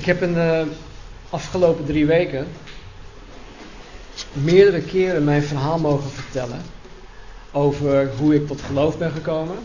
[0.00, 0.66] Ik heb in de
[1.30, 2.48] afgelopen drie weken
[4.32, 6.62] meerdere keren mijn verhaal mogen vertellen
[7.52, 9.56] over hoe ik tot geloof ben gekomen.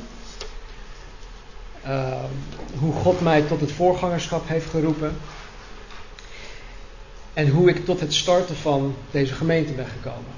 [1.85, 2.23] Uh,
[2.79, 5.17] hoe God mij tot het voorgangerschap heeft geroepen.
[7.33, 10.31] En hoe ik tot het starten van deze gemeente ben gekomen.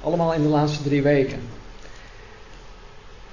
[0.00, 1.40] Allemaal in de laatste drie weken.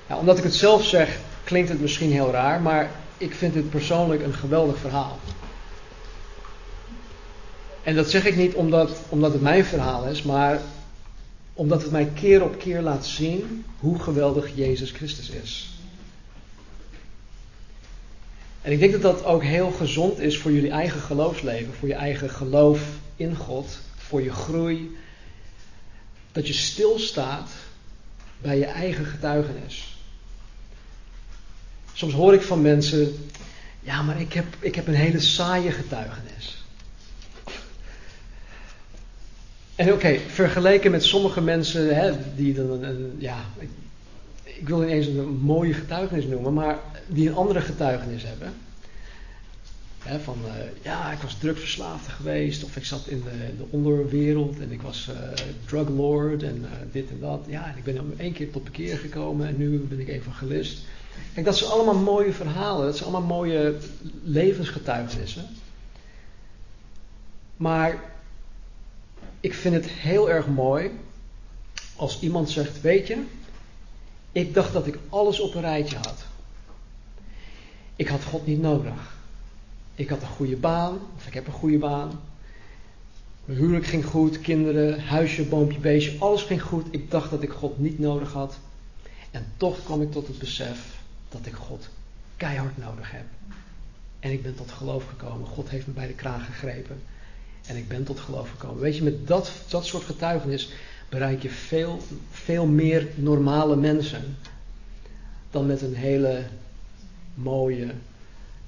[0.07, 3.70] Ja, omdat ik het zelf zeg, klinkt het misschien heel raar, maar ik vind dit
[3.70, 5.20] persoonlijk een geweldig verhaal.
[7.88, 10.62] En dat zeg ik niet omdat, omdat het mijn verhaal is, maar
[11.54, 15.70] omdat het mij keer op keer laat zien hoe geweldig Jezus Christus is.
[18.62, 21.94] En ik denk dat dat ook heel gezond is voor jullie eigen geloofsleven, voor je
[21.94, 22.81] eigen geloof
[23.16, 24.98] in God, voor je groei.
[26.31, 27.50] Dat je stilstaat
[28.42, 29.98] bij je eigen getuigenis.
[31.94, 33.30] Soms hoor ik van mensen,
[33.80, 36.56] ja, maar ik heb, ik heb een hele saaie getuigenis.
[39.78, 43.38] En oké, vergeleken met sommige mensen hè, die dan een, ja,
[44.44, 48.53] ik, wil niet eens een mooie getuigenis noemen, maar die een andere getuigenis hebben.
[50.03, 50.52] Hè, van uh,
[50.83, 55.09] ja, ik was drugverslaafde geweest, of ik zat in de, de onderwereld en ik was
[55.09, 55.16] uh,
[55.66, 57.45] drug lord en uh, dit en dat.
[57.48, 60.86] Ja, en ik ben één keer tot bekeer gekomen en nu ben ik evangelist.
[61.33, 63.75] Kijk, dat zijn allemaal mooie verhalen, dat zijn allemaal mooie
[64.23, 65.45] levensgetuigenissen.
[67.58, 68.16] Maar
[69.48, 70.92] ik vind het heel erg mooi
[71.95, 73.23] als iemand zegt: Weet je,
[74.31, 76.26] ik dacht dat ik alles op een rijtje had.
[77.95, 79.16] Ik had God niet nodig.
[79.95, 82.20] Ik had een goede baan, of ik heb een goede baan.
[83.45, 86.88] Mijn huwelijk ging goed, kinderen, huisje, boompje, beestje, alles ging goed.
[86.92, 88.58] Ik dacht dat ik God niet nodig had.
[89.32, 91.89] En toch kwam ik tot het besef dat ik God
[92.38, 93.26] keihard nodig heb.
[94.20, 95.48] En ik ben tot geloof gekomen.
[95.48, 97.02] God heeft me bij de kraag gegrepen.
[97.68, 98.82] En ik ben tot geloof gekomen.
[98.82, 100.70] Weet je, met dat, dat soort getuigenis
[101.10, 102.02] bereik je veel,
[102.32, 104.38] veel meer normale mensen.
[105.52, 106.44] Dan met een hele
[107.33, 107.94] mooie,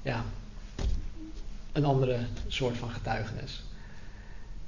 [0.02, 0.24] ja,
[1.72, 2.18] een andere
[2.48, 3.62] soort van getuigenis.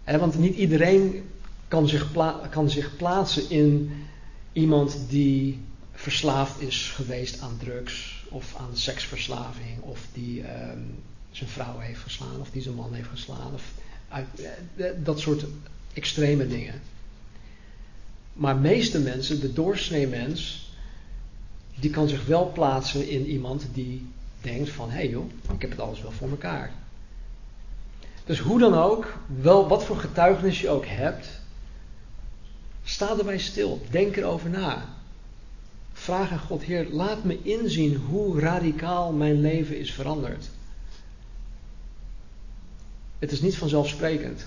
[0.05, 1.31] want niet iedereen
[1.69, 2.07] kan zich,
[2.51, 3.93] kan zich plaatsen in
[4.53, 5.61] iemand die
[5.93, 10.79] verslaafd is geweest aan drugs of aan seksverslaving of die ehm,
[11.31, 13.73] zijn vrouw heeft geslaan of die zijn man heeft geslaan of
[15.03, 15.45] dat soort
[15.93, 16.81] extreme dingen.
[18.33, 20.71] Maar meeste mensen, de doorsnee mens,
[21.75, 24.07] die kan zich wel plaatsen in iemand die
[24.41, 26.73] denkt van hé hey joh, ik heb het alles wel voor elkaar.
[28.25, 31.29] Dus hoe dan ook, wel wat voor getuigenis je ook hebt,
[32.85, 34.89] sta erbij stil, denk erover na.
[35.93, 40.49] Vraag aan God, Heer, laat me inzien hoe radicaal mijn leven is veranderd.
[43.23, 44.47] Het is niet vanzelfsprekend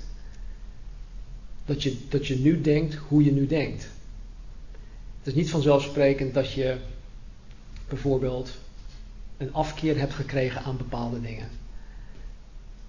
[1.65, 3.87] dat je, dat je nu denkt hoe je nu denkt.
[5.17, 6.77] Het is niet vanzelfsprekend dat je
[7.87, 8.51] bijvoorbeeld
[9.37, 11.49] een afkeer hebt gekregen aan bepaalde dingen.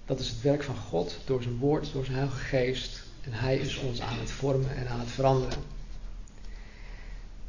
[0.05, 3.03] Dat is het werk van God door zijn woord, door zijn Heilige Geest.
[3.23, 5.59] En Hij is ons aan het vormen en aan het veranderen.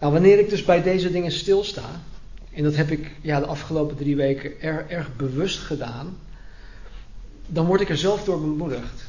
[0.00, 2.03] Nou, wanneer ik dus bij deze dingen stilsta,
[2.53, 6.16] en dat heb ik ja, de afgelopen drie weken erg, erg bewust gedaan,
[7.48, 9.04] dan word ik er zelf door bemoedigd.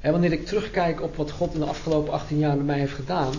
[0.00, 2.94] En wanneer ik terugkijk op wat God in de afgelopen 18 jaar met mij heeft
[2.94, 3.32] gedaan,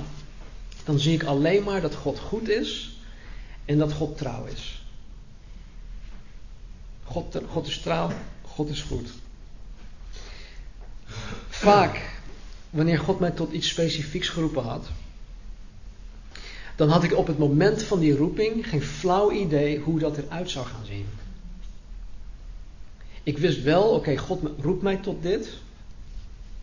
[0.84, 2.98] dan zie ik alleen maar dat God goed is
[3.66, 4.86] en dat God trouw is.
[7.04, 8.12] God, God is trouw,
[8.42, 9.10] God is goed.
[11.50, 12.02] Vaak,
[12.70, 14.88] wanneer God mij tot iets specifieks geroepen had,
[16.76, 20.50] dan had ik op het moment van die roeping geen flauw idee hoe dat eruit
[20.50, 21.06] zou gaan zien.
[23.24, 25.50] Ik wist wel, oké, God roept mij tot dit.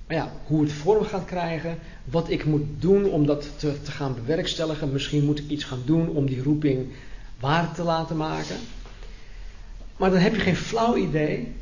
[0.06, 3.90] Maar ja, hoe het vorm gaat krijgen, wat ik moet doen om dat te, te
[3.90, 4.92] gaan bewerkstelligen.
[4.92, 6.86] Misschien moet ik iets gaan doen om die roeping
[7.40, 8.56] waar te laten maken.
[9.96, 11.52] Maar dan heb je geen flauw idee.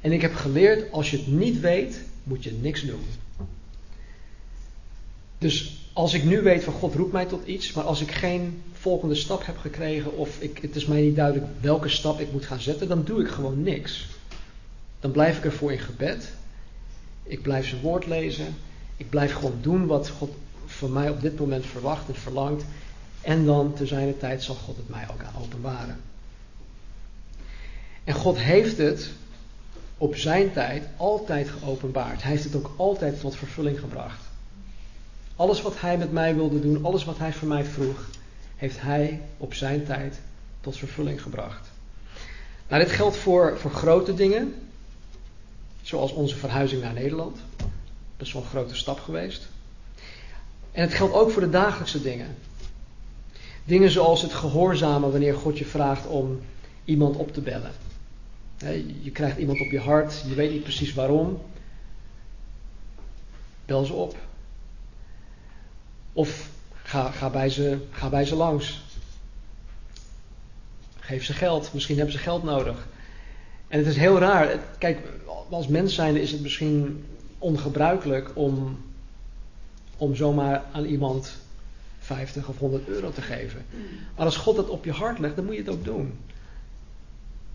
[0.00, 3.02] En ik heb geleerd, als je het niet weet, moet je niks doen.
[5.38, 8.62] Dus als ik nu weet van God roept mij tot iets, maar als ik geen
[8.72, 12.46] volgende stap heb gekregen of ik, het is mij niet duidelijk welke stap ik moet
[12.46, 14.06] gaan zetten, dan doe ik gewoon niks.
[15.04, 16.32] Dan blijf ik ervoor in gebed.
[17.22, 18.54] Ik blijf zijn woord lezen.
[18.96, 20.34] Ik blijf gewoon doen wat God
[20.66, 22.64] van mij op dit moment verwacht en verlangt.
[23.20, 26.00] En dan te zijn tijd zal God het mij ook aan openbaren.
[28.04, 29.10] En God heeft het
[29.98, 32.22] op zijn tijd altijd geopenbaard.
[32.22, 34.22] Hij heeft het ook altijd tot vervulling gebracht.
[35.36, 38.08] Alles wat hij met mij wilde doen, alles wat hij van mij vroeg,
[38.56, 40.20] heeft hij op zijn tijd
[40.60, 41.70] tot vervulling gebracht.
[42.68, 44.54] Nou, dit geldt voor, voor grote dingen,
[45.84, 47.36] zoals onze verhuizing naar Nederland.
[48.16, 49.48] Dat is een grote stap geweest.
[50.72, 52.36] En het geldt ook voor de dagelijkse dingen.
[53.64, 56.40] Dingen zoals het gehoorzamen wanneer God je vraagt om
[56.84, 57.72] iemand op te bellen.
[59.02, 61.42] Je krijgt iemand op je hart, je weet niet precies waarom.
[63.66, 64.16] Bel ze op.
[66.12, 66.48] Of
[66.82, 68.82] ga, ga, bij, ze, ga bij ze langs.
[70.98, 71.72] Geef ze geld.
[71.72, 72.88] Misschien hebben ze geld nodig.
[73.68, 74.58] En het is heel raar.
[74.78, 74.98] Kijk,
[75.54, 77.04] als mens zijnde is het misschien
[77.38, 78.78] ongebruikelijk om,
[79.96, 81.36] om zomaar aan iemand
[81.98, 83.64] 50 of 100 euro te geven.
[84.16, 86.18] Maar als God dat op je hart legt, dan moet je het ook doen.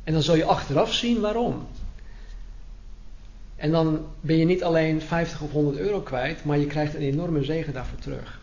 [0.04, 1.68] En dan zul je achteraf zien waarom.
[3.56, 7.02] En dan ben je niet alleen 50 of 100 euro kwijt, maar je krijgt een
[7.02, 8.40] enorme zegen daarvoor terug.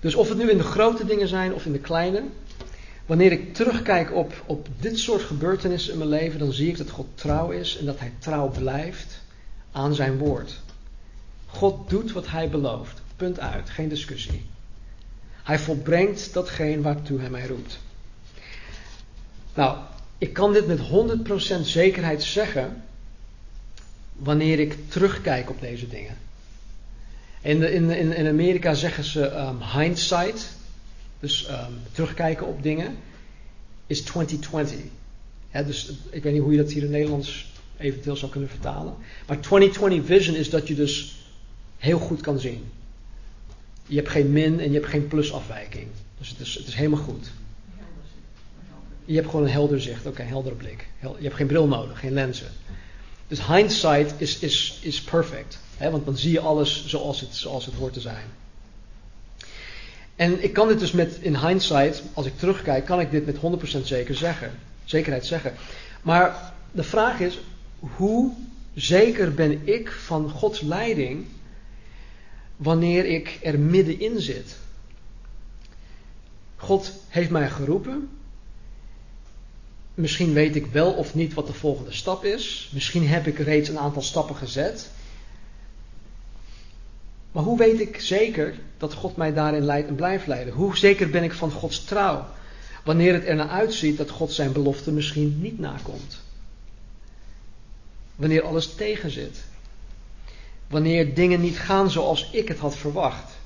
[0.00, 2.22] Dus of het nu in de grote dingen zijn of in de kleine,
[3.10, 6.90] wanneer ik terugkijk op, op dit soort gebeurtenissen in mijn leven, dan zie ik dat
[6.90, 9.20] God trouw is en dat Hij trouw blijft
[9.72, 10.60] aan zijn woord.
[11.46, 13.00] God doet wat Hij belooft.
[13.16, 14.44] Punt uit, geen discussie.
[15.42, 17.78] Hij volbrengt datgene waartoe Hij mij roept.
[19.54, 19.78] Nou,
[20.18, 20.80] ik kan dit met
[21.58, 22.82] 100% zekerheid zeggen
[24.12, 26.16] wanneer ik terugkijk op deze dingen.
[27.40, 30.58] In, in, in Amerika zeggen ze um, hindsight,
[31.20, 31.56] dus um,
[31.92, 32.96] terugkijken op dingen,
[33.86, 34.78] is 2020.
[35.66, 38.94] dus ik weet niet hoe je dat hier in Nederlands eventueel zou kunnen vertalen.
[39.26, 41.16] Maar 2020 vision is dat je dus
[41.78, 42.64] heel goed kan zien.
[43.86, 45.86] Je hebt geen min en je hebt geen plusafwijking.
[46.18, 47.30] Dus het is, het is helemaal goed.
[49.04, 50.86] Je hebt gewoon een helder zicht, ook een heldere blik.
[51.00, 52.48] Je hebt geen bril nodig, geen lenzen.
[53.28, 55.58] Dus hindsight is, is, is perfect.
[55.78, 58.24] Want dan zie je alles zoals het, zoals het hoort te zijn.
[60.20, 63.36] En ik kan dit dus met, in hindsight, als ik terugkijk, kan ik dit met
[63.80, 64.52] 100% zeker zeggen,
[64.84, 65.54] zekerheid zeggen.
[66.02, 67.38] Maar de vraag is,
[67.78, 68.32] hoe
[68.74, 71.26] zeker ben ik van Gods leiding
[72.56, 74.56] wanneer ik er middenin zit?
[76.56, 78.08] God heeft mij geroepen.
[79.94, 82.70] Misschien weet ik wel of niet wat de volgende stap is.
[82.72, 84.90] Misschien heb ik reeds een aantal stappen gezet.
[87.32, 90.54] Maar hoe weet ik zeker dat God mij daarin leidt en blijft leiden?
[90.54, 92.26] Hoe zeker ben ik van Gods trouw?
[92.84, 96.20] Wanneer het ernaar uitziet dat God zijn belofte misschien niet nakomt.
[98.16, 99.38] Wanneer alles tegenzit.
[100.66, 103.38] Wanneer dingen niet gaan zoals ik het had verwacht.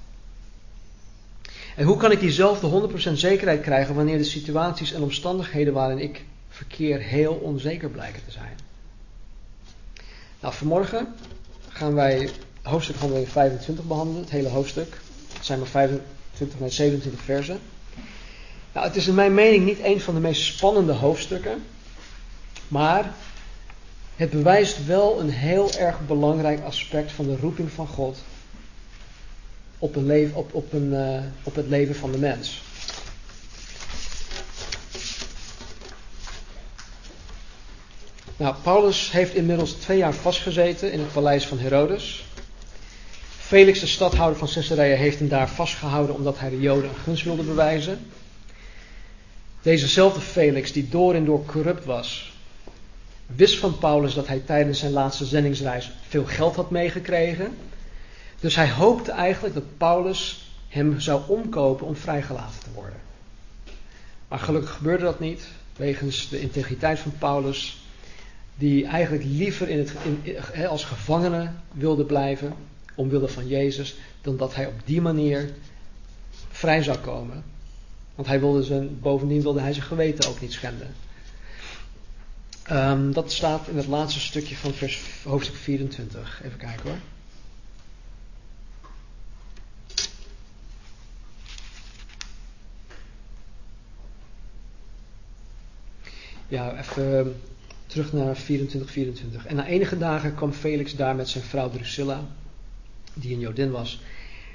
[1.76, 6.24] En hoe kan ik diezelfde 100% zekerheid krijgen wanneer de situaties en omstandigheden waarin ik
[6.48, 8.56] verkeer heel onzeker blijken te zijn?
[10.40, 11.14] Nou, vanmorgen
[11.68, 12.30] gaan wij
[12.64, 15.00] hoofdstuk 125 behandelen, het hele hoofdstuk.
[15.32, 17.58] Het zijn maar 25 naar 27 versen.
[18.72, 21.62] Nou, het is in mijn mening niet een van de meest spannende hoofdstukken,
[22.68, 23.14] maar
[24.16, 28.18] het bewijst wel een heel erg belangrijk aspect van de roeping van God
[29.78, 29.96] op,
[30.34, 32.62] op, op, een, uh, op het leven van de mens.
[38.36, 42.23] Nou, Paulus heeft inmiddels twee jaar vastgezeten in het paleis van Herodes.
[43.44, 47.24] Felix, de stadhouder van Caesarea, heeft hem daar vastgehouden omdat hij de Joden een gunst
[47.24, 47.98] wilde bewijzen.
[49.62, 52.32] Dezezelfde Felix, die door en door corrupt was,
[53.26, 57.56] wist van Paulus dat hij tijdens zijn laatste zendingsreis veel geld had meegekregen.
[58.40, 62.98] Dus hij hoopte eigenlijk dat Paulus hem zou omkopen om vrijgelaten te worden.
[64.28, 67.82] Maar gelukkig gebeurde dat niet, wegens de integriteit van Paulus,
[68.54, 69.92] die eigenlijk liever in het,
[70.66, 72.54] als gevangene wilde blijven
[72.94, 75.50] omwille van Jezus, dan dat hij op die manier
[76.50, 77.44] vrij zou komen.
[78.14, 80.94] Want hij wilde zijn, bovendien wilde hij zijn geweten ook niet schenden.
[82.70, 86.40] Um, dat staat in het laatste stukje van vers, hoofdstuk 24.
[86.44, 86.98] Even kijken hoor.
[96.48, 97.40] Ja, even
[97.86, 99.46] terug naar 24, 24.
[99.46, 102.24] En na enige dagen kwam Felix daar met zijn vrouw Drusilla
[103.14, 104.02] die een Jodin was.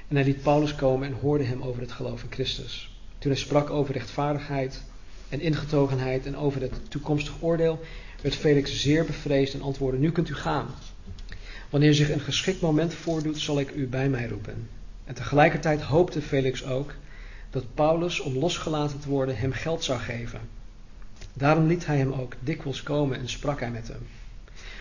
[0.08, 2.90] En hij liet Paulus komen en hoorde hem over het geloof in Christus.
[3.18, 4.82] Toen hij sprak over rechtvaardigheid
[5.28, 7.80] en ingetogenheid en over het toekomstig oordeel,
[8.22, 10.66] werd Felix zeer bevreesd en antwoordde: Nu kunt u gaan.
[11.70, 14.68] Wanneer zich een geschikt moment voordoet, zal ik u bij mij roepen.
[15.04, 16.94] En tegelijkertijd hoopte Felix ook
[17.50, 20.40] dat Paulus, om losgelaten te worden, hem geld zou geven.
[21.32, 24.06] Daarom liet hij hem ook dikwijls komen en sprak hij met hem.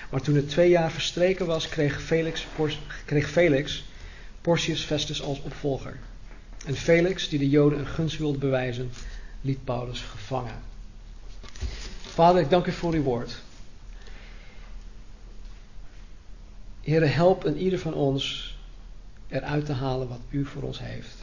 [0.10, 2.48] Maar toen het twee jaar verstreken was, kreeg Felix,
[3.06, 3.84] kreeg Felix
[4.42, 5.98] Porcius Festus als opvolger.
[6.66, 8.92] En Felix, die de Joden een gunst wilde bewijzen,
[9.42, 10.56] liet Paulus gevangen.
[12.02, 13.42] Vader, ik dank u voor uw woord.
[16.82, 18.58] Heer, help een ieder van ons
[19.28, 21.16] eruit te halen wat u voor ons heeft.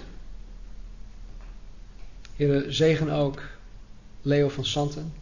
[2.36, 3.42] Heer, zegen ook
[4.22, 5.12] Leo van Santen.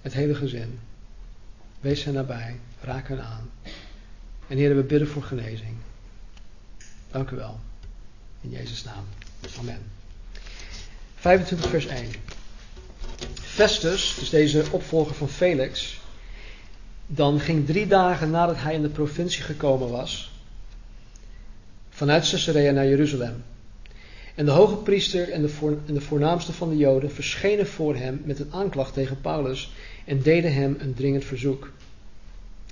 [0.00, 0.78] Het hele gezin.
[1.86, 2.60] Wees hen nabij.
[2.80, 3.50] Raak hen aan.
[4.48, 5.76] En Heer, we bidden voor genezing.
[7.10, 7.60] Dank u wel.
[8.40, 9.04] In Jezus' naam.
[9.58, 9.82] Amen.
[11.14, 12.10] 25 vers 1.
[13.40, 16.00] Festus, dus deze opvolger van Felix,
[17.06, 20.32] dan ging drie dagen nadat hij in de provincie gekomen was,
[21.90, 23.44] vanuit Caesarea naar Jeruzalem.
[24.36, 28.22] En de hoge priester en de, en de voornaamste van de Joden verschenen voor hem
[28.24, 29.72] met een aanklacht tegen Paulus
[30.04, 31.70] en deden hem een dringend verzoek.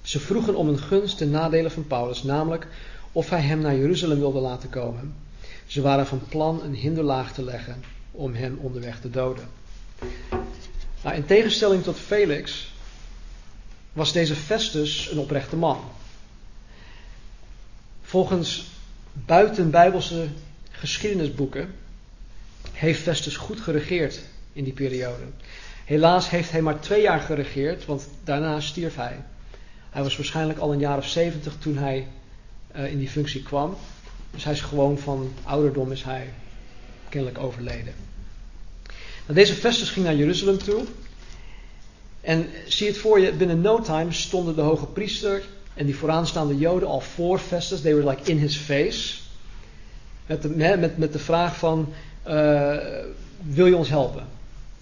[0.02, 2.66] Ze vroegen om een gunst ten nadele van Paulus, namelijk
[3.12, 5.14] of hij hem naar Jeruzalem wilde laten komen.
[5.66, 9.49] Ze waren van plan een hinderlaag te leggen om hem onderweg te doden.
[11.02, 12.73] Nou, in tegenstelling tot Felix
[13.92, 15.80] was deze Festus een oprechte man.
[18.02, 18.66] Volgens
[19.12, 20.28] buitenbijbelse
[20.85, 21.75] geschiedenisboeken
[22.73, 24.21] heeft Festus goed geregeerd
[24.53, 25.23] in die periode.
[25.85, 29.25] Helaas heeft hij maar twee jaar geregeerd, want daarna stierf hij.
[29.91, 32.07] Hij was waarschijnlijk al een jaar of zeventig toen hij
[32.76, 33.76] uh, in die functie kwam.
[34.31, 36.33] Dus hij is gewoon van ouderdom is hij
[37.09, 37.95] kennelijk overleden.
[39.23, 40.85] Nou, deze Festus ging naar Jeruzalem toe.
[42.21, 45.43] En zie het voor je, binnen no time stonden de hoge priester
[45.75, 47.81] en die vooraanstaande Joden al voor Festus.
[47.81, 49.23] They were like in his face.
[50.26, 51.93] Met de, met, met de vraag van,
[52.28, 52.76] uh,
[53.43, 54.26] wil je ons helpen?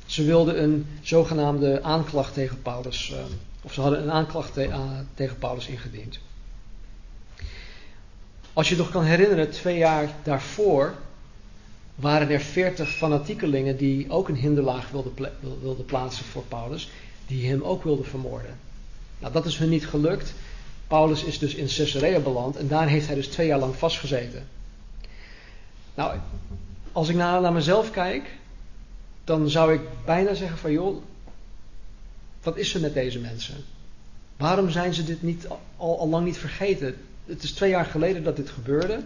[0.06, 3.18] Ze wilden een zogenaamde aanklacht tegen Paulus, uh,
[3.62, 4.80] of ze hadden een aanklacht te, uh,
[5.14, 6.18] tegen Paulus ingediend.
[8.52, 10.94] Als je nog kan herinneren, twee jaar daarvoor
[11.94, 15.12] waren er veertig fanatiekelingen die ook een hinderlaag wilden,
[15.60, 16.90] wilden plaatsen voor Paulus,
[17.26, 18.58] die hem ook wilden vermoorden.
[19.18, 20.34] Nou, dat is hun niet gelukt.
[20.86, 24.46] Paulus is dus in Caesarea beland en daar heeft hij dus twee jaar lang vastgezeten.
[25.94, 26.18] Nou,
[26.92, 28.30] als ik naar, naar mezelf kijk,
[29.24, 31.02] dan zou ik bijna zeggen van joh,
[32.42, 33.64] wat is er met deze mensen?
[34.36, 35.46] Waarom zijn ze dit niet
[35.76, 36.96] al, al lang niet vergeten?
[37.26, 39.02] Het is twee jaar geleden dat dit gebeurde.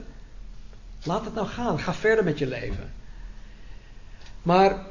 [1.02, 1.78] Laat het nou gaan.
[1.78, 2.92] Ga verder met je leven.
[4.42, 4.86] Maar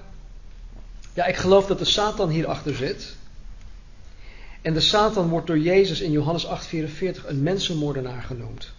[1.14, 3.16] ja, ik geloof dat de Satan hierachter zit.
[4.62, 8.74] En de Satan wordt door Jezus in Johannes 8:44 een mensenmoordenaar genoemd.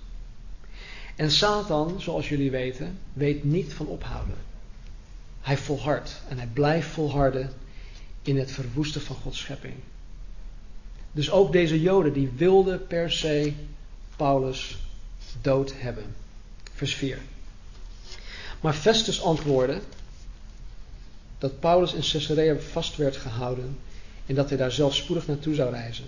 [1.17, 4.37] En Satan, zoals jullie weten, weet niet van ophouden.
[5.41, 7.53] Hij volhardt en hij blijft volharden
[8.23, 9.75] in het verwoesten van Gods schepping.
[11.13, 13.53] Dus ook deze Joden die wilden per se
[14.17, 14.79] Paulus
[15.41, 16.05] dood hebben.
[16.75, 17.19] Vers 4.
[18.61, 19.81] Maar Festus antwoordde
[21.39, 23.79] dat Paulus in Caesarea vast werd gehouden
[24.27, 26.05] en dat hij daar zelf spoedig naartoe zou reizen.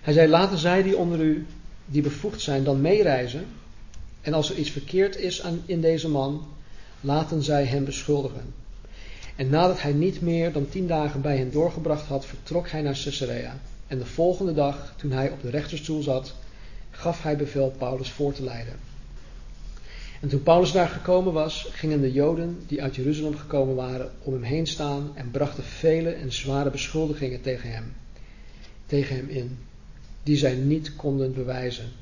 [0.00, 1.46] Hij zei: Laten zij die onder u,
[1.86, 3.46] die bevoegd zijn, dan meereizen.
[4.24, 6.46] En als er iets verkeerd is aan, in deze man,
[7.00, 8.54] laten zij hem beschuldigen.
[9.36, 13.00] En nadat hij niet meer dan tien dagen bij hen doorgebracht had, vertrok hij naar
[13.02, 13.60] Caesarea.
[13.86, 16.34] En de volgende dag, toen hij op de rechterstoel zat,
[16.90, 18.74] gaf hij bevel Paulus voor te leiden.
[20.20, 24.32] En toen Paulus daar gekomen was, gingen de Joden die uit Jeruzalem gekomen waren om
[24.32, 27.92] hem heen staan en brachten vele en zware beschuldigingen tegen hem,
[28.86, 29.58] tegen hem in,
[30.22, 31.92] die zij niet konden bewijzen.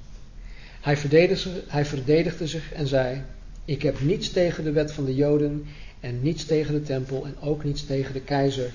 [0.82, 3.22] Hij verdedigde, hij verdedigde zich en zei:
[3.64, 5.66] Ik heb niets tegen de wet van de Joden
[6.00, 8.72] en niets tegen de tempel en ook niets tegen de keizer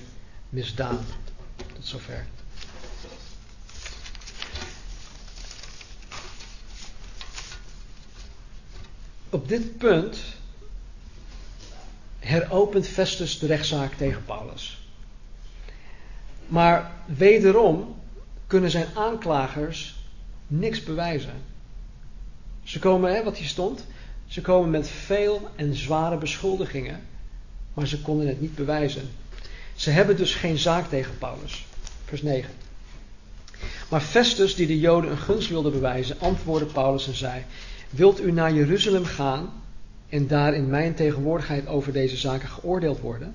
[0.48, 1.06] misdaan.
[1.74, 2.26] Tot zover.
[9.30, 10.18] Op dit punt
[12.18, 14.86] heropent Festus de rechtszaak tegen Paulus.
[16.46, 17.96] Maar wederom
[18.46, 19.96] kunnen zijn aanklagers
[20.46, 21.56] niks bewijzen.
[22.68, 23.84] Ze komen, hè, wat hier stond,
[24.26, 27.00] ze komen met veel en zware beschuldigingen,
[27.74, 29.10] maar ze konden het niet bewijzen.
[29.74, 31.66] Ze hebben dus geen zaak tegen Paulus.
[32.04, 32.50] Vers 9.
[33.88, 37.44] Maar Festus, die de Joden een gunst wilde bewijzen, antwoordde Paulus en zei:
[37.90, 39.52] Wilt u naar Jeruzalem gaan
[40.08, 43.34] en daar in mijn tegenwoordigheid over deze zaken geoordeeld worden?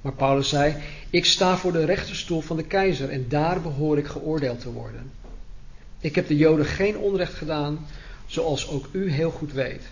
[0.00, 0.74] Maar Paulus zei:
[1.10, 5.10] Ik sta voor de rechterstoel van de keizer en daar behoor ik geoordeeld te worden.
[5.98, 7.86] Ik heb de Joden geen onrecht gedaan,
[8.26, 9.82] zoals ook u heel goed weet.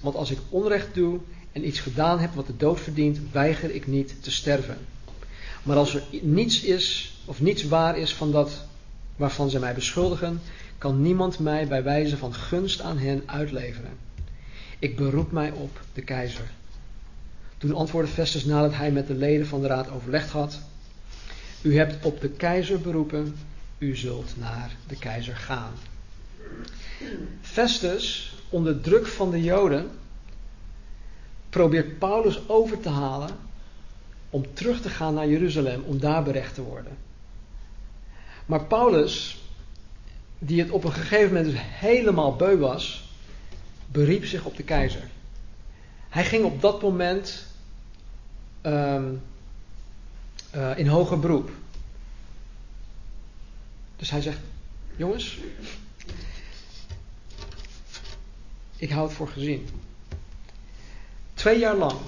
[0.00, 1.18] Want als ik onrecht doe
[1.52, 4.78] en iets gedaan heb wat de dood verdient, weiger ik niet te sterven.
[5.62, 8.64] Maar als er niets is of niets waar is van dat
[9.16, 10.40] waarvan ze mij beschuldigen,
[10.78, 13.92] kan niemand mij bij wijze van gunst aan hen uitleveren.
[14.78, 16.50] Ik beroep mij op de keizer.
[17.58, 20.60] Toen antwoordde Festus nadat hij met de leden van de raad overlegd had:
[21.62, 23.36] U hebt op de keizer beroepen,
[23.78, 25.72] u zult naar de keizer gaan.
[27.40, 29.90] Festus, onder druk van de Joden,
[31.50, 33.30] probeert Paulus over te halen
[34.30, 36.96] om terug te gaan naar Jeruzalem om daar berecht te worden.
[38.46, 39.38] Maar Paulus,
[40.38, 43.08] die het op een gegeven moment dus helemaal beu was,
[43.86, 45.08] beriep zich op de keizer.
[46.08, 47.46] Hij ging op dat moment
[48.62, 49.22] um,
[50.54, 51.50] uh, in hoger beroep.
[53.96, 54.38] Dus hij zegt:
[54.96, 55.38] Jongens,
[58.80, 59.68] ik hou het voor gezien.
[61.34, 61.98] Twee jaar lang,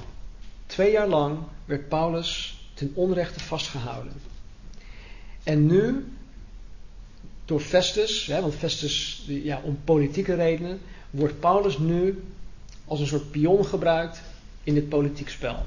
[0.67, 4.13] twee jaar lang werd Paulus ten onrechte vastgehouden.
[5.43, 6.13] En nu,
[7.45, 12.23] door Festus, hè, want Festus, ja, om politieke redenen, wordt Paulus nu
[12.85, 14.23] als een soort pion gebruikt
[14.65, 15.67] in dit politiek spel.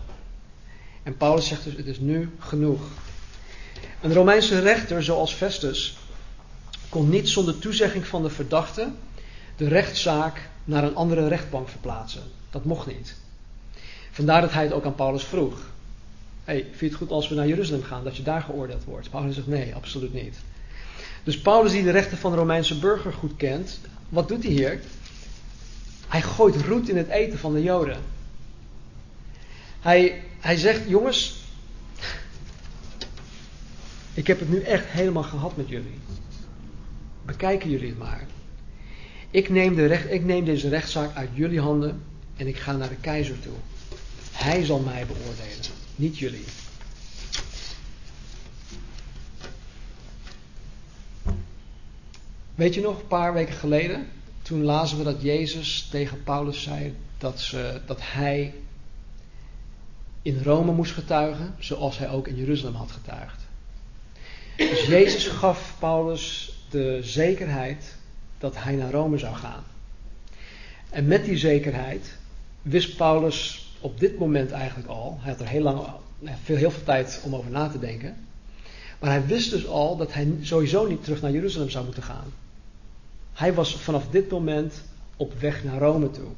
[1.03, 2.81] En Paulus zegt dus: het is nu genoeg.
[4.01, 5.97] Een Romeinse rechter zoals Festus
[6.89, 8.91] kon niet zonder toezegging van de verdachte
[9.55, 12.23] de rechtszaak naar een andere rechtbank verplaatsen.
[12.49, 13.15] Dat mocht niet.
[14.11, 15.59] Vandaar dat hij het ook aan Paulus vroeg.
[16.43, 19.09] Hey, vind je het goed als we naar Jeruzalem gaan, dat je daar geoordeeld wordt?
[19.09, 20.35] Paulus zegt nee, absoluut niet.
[21.23, 23.79] Dus Paulus, die de rechten van de Romeinse burger goed kent,
[24.09, 24.79] wat doet hij hier?
[26.07, 27.97] Hij gooit roet in het eten van de Joden.
[29.79, 31.35] Hij, hij zegt: Jongens,
[34.13, 35.99] ik heb het nu echt helemaal gehad met jullie.
[37.25, 38.25] Bekijken jullie het maar.
[39.35, 42.03] Ik neem, de recht, ik neem deze rechtszaak uit jullie handen
[42.37, 43.53] en ik ga naar de keizer toe.
[44.31, 45.65] Hij zal mij beoordelen,
[45.95, 46.45] niet jullie.
[52.55, 54.07] Weet je nog, een paar weken geleden,
[54.41, 58.53] toen lazen we dat Jezus tegen Paulus zei dat, ze, dat hij
[60.21, 63.41] in Rome moest getuigen, zoals hij ook in Jeruzalem had getuigd.
[64.57, 67.95] Dus Jezus gaf Paulus de zekerheid
[68.45, 69.63] dat hij naar Rome zou gaan.
[70.89, 72.17] En met die zekerheid
[72.61, 75.79] wist Paulus op dit moment eigenlijk al, hij had er heel, lang,
[76.43, 78.15] veel, heel veel tijd om over na te denken,
[78.99, 82.33] maar hij wist dus al dat hij sowieso niet terug naar Jeruzalem zou moeten gaan.
[83.33, 84.83] Hij was vanaf dit moment
[85.15, 86.29] op weg naar Rome toe.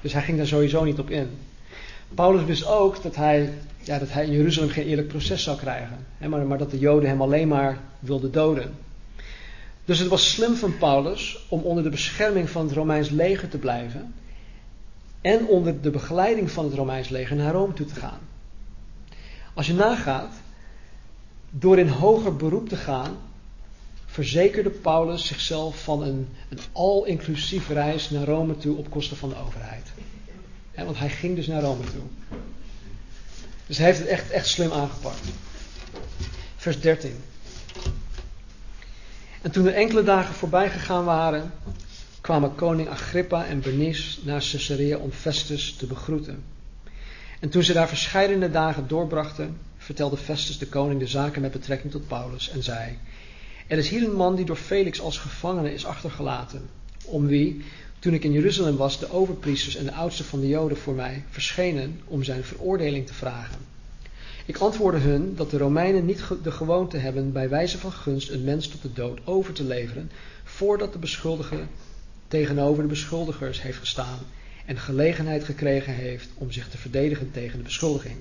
[0.00, 1.30] Dus hij ging daar sowieso niet op in.
[2.14, 3.52] Paulus wist ook dat hij,
[3.82, 6.06] ja, dat hij in Jeruzalem geen eerlijk proces zou krijgen.
[6.18, 8.83] Hè, maar, maar dat de Joden hem alleen maar wilden doden.
[9.84, 13.58] Dus het was slim van Paulus om onder de bescherming van het Romeins leger te
[13.58, 14.14] blijven.
[15.20, 18.18] En onder de begeleiding van het Romeins leger naar Rome toe te gaan.
[19.54, 20.34] Als je nagaat,
[21.50, 23.16] door in hoger beroep te gaan,
[24.06, 29.36] verzekerde Paulus zichzelf van een, een al-inclusief reis naar Rome toe op kosten van de
[29.46, 29.92] overheid.
[30.74, 32.38] want hij ging dus naar Rome toe.
[33.66, 35.28] Dus hij heeft het echt, echt slim aangepakt.
[36.56, 37.16] Vers 13.
[39.44, 41.52] En toen er enkele dagen voorbij gegaan waren,
[42.20, 46.44] kwamen koning Agrippa en Bernice naar Caesarea om Festus te begroeten.
[47.40, 51.92] En toen ze daar verscheidene dagen doorbrachten, vertelde Festus de koning de zaken met betrekking
[51.92, 52.98] tot Paulus en zei:
[53.66, 56.68] Er is hier een man die door Felix als gevangene is achtergelaten,
[57.04, 57.64] om wie,
[57.98, 61.24] toen ik in Jeruzalem was, de overpriesters en de oudsten van de Joden voor mij
[61.30, 63.73] verschenen om zijn veroordeling te vragen.
[64.46, 68.44] Ik antwoordde hun dat de Romeinen niet de gewoonte hebben bij wijze van gunst een
[68.44, 70.10] mens tot de dood over te leveren,
[70.44, 71.66] voordat de beschuldigde
[72.28, 74.18] tegenover de beschuldigers heeft gestaan
[74.66, 78.16] en gelegenheid gekregen heeft om zich te verdedigen tegen de beschuldiging.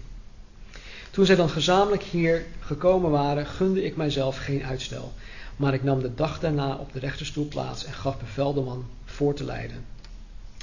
[1.12, 5.14] Toen zij dan gezamenlijk hier gekomen waren, gunde ik mijzelf geen uitstel,
[5.56, 8.86] maar ik nam de dag daarna op de rechterstoel plaats en gaf bevel de man
[9.06, 9.86] voor te leiden.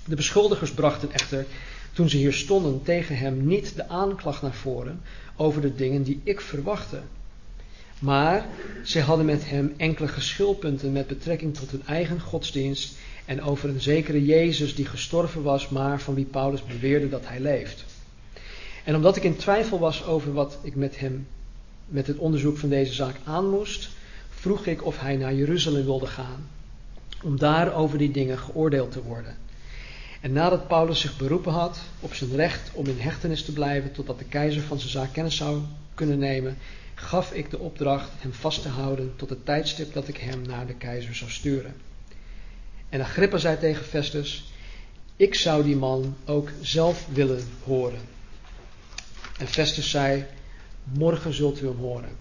[0.04, 1.46] De beschuldigers brachten echter,
[1.92, 5.00] toen ze hier stonden, tegen hem niet de aanklacht naar voren
[5.36, 7.00] over de dingen die ik verwachtte.
[7.98, 8.46] Maar
[8.82, 13.80] zij hadden met hem enkele geschilpunten met betrekking tot hun eigen godsdienst en over een
[13.80, 17.84] zekere Jezus die gestorven was, maar van wie Paulus beweerde dat hij leeft.
[18.84, 21.26] En omdat ik in twijfel was over wat ik met hem,
[21.86, 23.88] met het onderzoek van deze zaak aan moest,
[24.30, 26.48] vroeg ik of hij naar Jeruzalem wilde gaan,
[27.22, 29.36] om daar over die dingen geoordeeld te worden.
[30.20, 34.18] En nadat Paulus zich beroepen had op zijn recht om in hechtenis te blijven totdat
[34.18, 35.62] de keizer van zijn zaak kennis zou
[35.94, 36.58] kunnen nemen,
[36.94, 40.66] gaf ik de opdracht hem vast te houden tot het tijdstip dat ik hem naar
[40.66, 41.74] de keizer zou sturen.
[42.88, 44.52] En Agrippa zei tegen Festus:
[45.16, 48.00] Ik zou die man ook zelf willen horen.
[49.38, 50.24] En Festus zei:
[50.82, 52.16] Morgen zult u hem horen.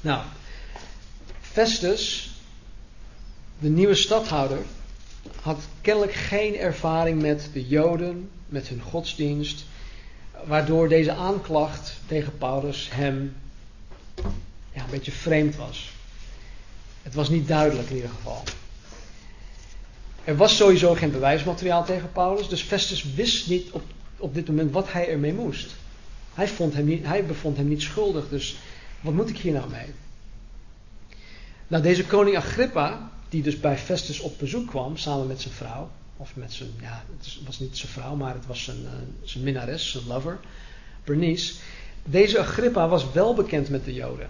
[0.00, 0.24] Nou,
[1.40, 2.30] Festus,
[3.58, 4.58] de nieuwe stadhouder,
[5.40, 9.64] had kennelijk geen ervaring met de Joden, met hun godsdienst.
[10.44, 13.36] waardoor deze aanklacht tegen Paulus hem
[14.72, 15.90] ja, een beetje vreemd was.
[17.02, 18.42] Het was niet duidelijk in ieder geval.
[20.24, 23.82] Er was sowieso geen bewijsmateriaal tegen Paulus, dus Festus wist niet op,
[24.16, 25.74] op dit moment wat hij ermee moest.
[26.34, 28.56] Hij, vond hem niet, hij bevond hem niet schuldig, dus
[29.00, 29.86] wat moet ik hier nou mee?
[31.68, 35.90] Nou, deze koning Agrippa, die dus bij Festus op bezoek kwam, samen met zijn vrouw,
[36.16, 38.90] of met zijn, ja, het was niet zijn vrouw, maar het was zijn, uh,
[39.22, 40.38] zijn minnares, zijn lover,
[41.04, 41.54] Bernice.
[42.04, 44.28] Deze Agrippa was wel bekend met de Joden.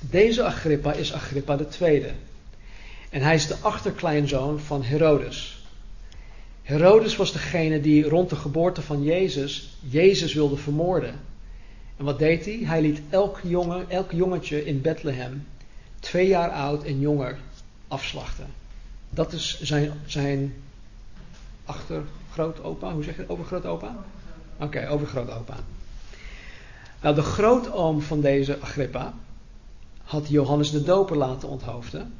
[0.00, 2.04] Deze Agrippa is Agrippa II.
[3.10, 5.64] En hij is de achterkleinzoon van Herodes.
[6.62, 11.14] Herodes was degene die rond de geboorte van Jezus Jezus wilde vermoorden.
[11.96, 12.60] En wat deed hij?
[12.64, 15.46] Hij liet elk, jongen, elk jongetje in Bethlehem,
[16.00, 17.38] twee jaar oud en jonger,
[17.88, 18.46] afslachten.
[19.10, 20.54] Dat is zijn, zijn
[21.64, 22.92] achtergrootopa.
[22.92, 23.28] Hoe zeg je?
[23.28, 23.96] Overgrootopa?
[24.56, 25.56] Oké, okay, overgrootopa.
[27.02, 29.14] Nou, de grootoom van deze Agrippa
[30.02, 32.12] had Johannes de Doper laten onthoofden.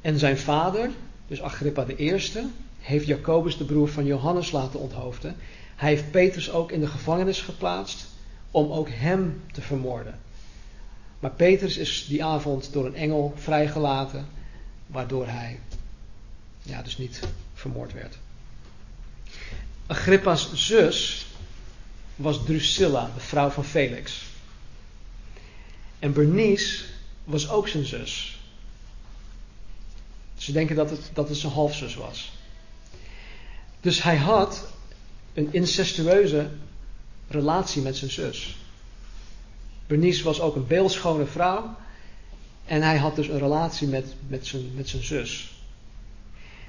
[0.00, 0.90] En zijn vader,
[1.26, 2.46] dus Agrippa de Eerste,
[2.78, 5.36] heeft Jacobus de broer van Johannes laten onthoofden.
[5.76, 8.06] Hij heeft Petrus ook in de gevangenis geplaatst
[8.50, 10.18] om ook hem te vermoorden.
[11.18, 14.26] Maar Petrus is die avond door een engel vrijgelaten,
[14.92, 15.60] waardoor hij
[16.62, 17.20] ja, dus niet
[17.54, 18.18] vermoord werd.
[19.86, 21.26] Agrippa's zus
[22.16, 24.22] was Drusilla, de vrouw van Felix.
[25.98, 26.84] En Bernice
[27.24, 28.40] was ook zijn zus.
[30.36, 32.32] Ze denken dat het, dat het zijn halfzus was.
[33.80, 34.68] Dus hij had
[35.34, 36.50] een incestueuze
[37.28, 38.56] relatie met zijn zus.
[39.86, 41.76] Bernice was ook een beeldschone vrouw.
[42.64, 45.56] En hij had dus een relatie met, met, zijn, met zijn zus.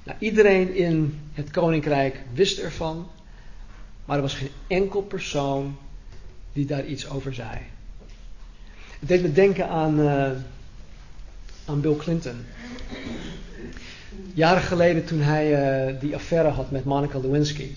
[0.04, 3.08] Nou, iedereen in het koninkrijk wist ervan.
[4.06, 5.78] Maar er was geen enkel persoon
[6.54, 7.58] die daar iets over zei.
[9.00, 10.32] Het deed me denken aan, uh,
[11.66, 12.46] aan Bill Clinton.
[14.34, 17.68] Jaren geleden toen hij uh, die affaire had met Monica Lewinsky.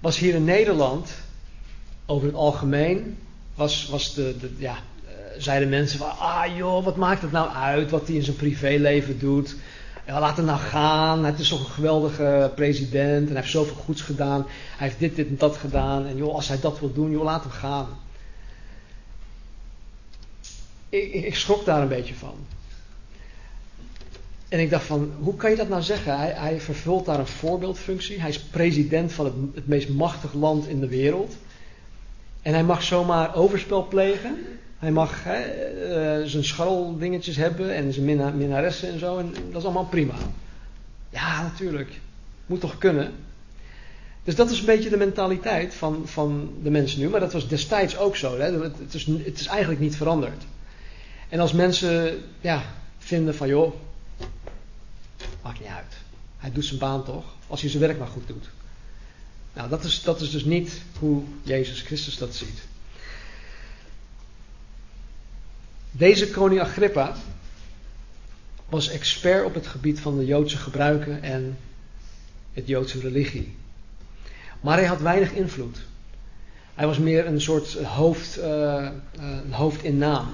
[0.00, 1.10] Was hier in Nederland,
[2.06, 3.18] over het algemeen,
[3.54, 4.78] was, was de, de ja,
[5.38, 9.18] zeiden mensen van, ah joh, wat maakt het nou uit wat hij in zijn privéleven
[9.18, 9.56] doet.
[10.06, 11.24] Ja, laat het nou gaan.
[11.24, 13.20] Het is toch een geweldige president.
[13.20, 14.46] En hij heeft zoveel goeds gedaan.
[14.76, 16.06] Hij heeft dit, dit en dat gedaan.
[16.06, 17.86] En joh, als hij dat wil doen, joh, laat hem gaan.
[20.88, 22.34] Ik, ik, schrok daar een beetje van.
[24.48, 26.18] En ik dacht van, hoe kan je dat nou zeggen?
[26.18, 28.20] Hij, hij vervult daar een voorbeeldfunctie.
[28.20, 31.36] Hij is president van het, het meest machtige land in de wereld.
[32.42, 34.36] En hij mag zomaar overspel plegen.
[34.78, 35.40] Hij mag hè,
[36.20, 39.18] uh, zijn scharreldingetjes hebben en zijn minna, minnaressen en zo.
[39.18, 40.14] En dat is allemaal prima.
[41.10, 42.00] Ja, natuurlijk.
[42.46, 43.12] Moet toch kunnen.
[44.24, 47.08] Dus dat is een beetje de mentaliteit van, van de mensen nu.
[47.08, 48.38] Maar dat was destijds ook zo.
[48.38, 48.62] Hè?
[48.62, 50.44] Het, is, het is eigenlijk niet veranderd.
[51.28, 52.62] En als mensen ja,
[52.98, 53.74] vinden van joh,
[55.42, 55.96] maakt niet uit.
[56.38, 58.50] Hij doet zijn baan toch, als hij zijn werk maar goed doet.
[59.54, 62.66] Nou, dat is, dat is dus niet hoe Jezus Christus dat ziet.
[65.98, 67.14] Deze koning Agrippa
[68.68, 71.58] was expert op het gebied van de Joodse gebruiken en
[72.52, 73.56] het Joodse religie.
[74.60, 75.78] Maar hij had weinig invloed.
[76.74, 78.88] Hij was meer een soort hoofd, uh,
[79.44, 80.26] een hoofd in naam.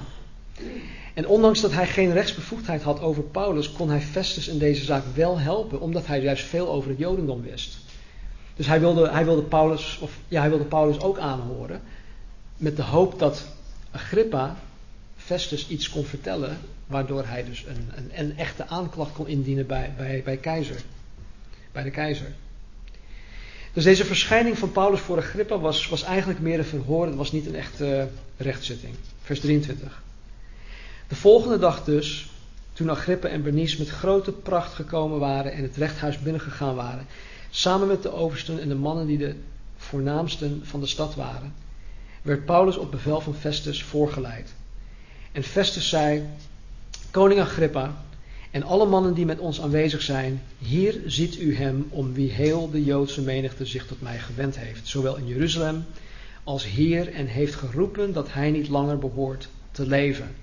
[1.13, 5.03] En ondanks dat hij geen rechtsbevoegdheid had over Paulus, kon hij Festus in deze zaak
[5.15, 7.77] wel helpen, omdat hij juist veel over het Jodendom wist.
[8.55, 11.81] Dus hij wilde, hij wilde, Paulus, of, ja, hij wilde Paulus ook aanhoren,
[12.57, 13.45] met de hoop dat
[13.91, 14.55] Agrippa
[15.25, 16.57] Festus iets kon vertellen,
[16.87, 20.81] waardoor hij dus een, een, een echte aanklacht kon indienen bij, bij, bij, keizer,
[21.71, 22.33] bij de keizer.
[23.73, 27.31] Dus deze verschijning van Paulus voor Agrippa was, was eigenlijk meer een verhoor, het was
[27.31, 28.07] niet een echte
[28.37, 28.95] rechtszitting.
[29.21, 30.03] Vers 23.
[31.07, 32.29] De volgende dag dus,
[32.73, 37.05] toen Agrippa en Bernice met grote pracht gekomen waren en het rechthuis binnengegaan waren,
[37.49, 39.35] samen met de oversten en de mannen die de
[39.77, 41.53] voornaamsten van de stad waren,
[42.21, 44.53] werd Paulus op bevel van Festus voorgeleid.
[45.35, 46.23] En Festus zei:
[47.11, 48.05] Koning Agrippa
[48.51, 52.69] en alle mannen die met ons aanwezig zijn, hier ziet u hem om wie heel
[52.69, 55.85] de Joodse menigte zich tot mij gewend heeft, zowel in Jeruzalem
[56.43, 60.35] als hier, en heeft geroepen dat hij niet langer behoort te leven.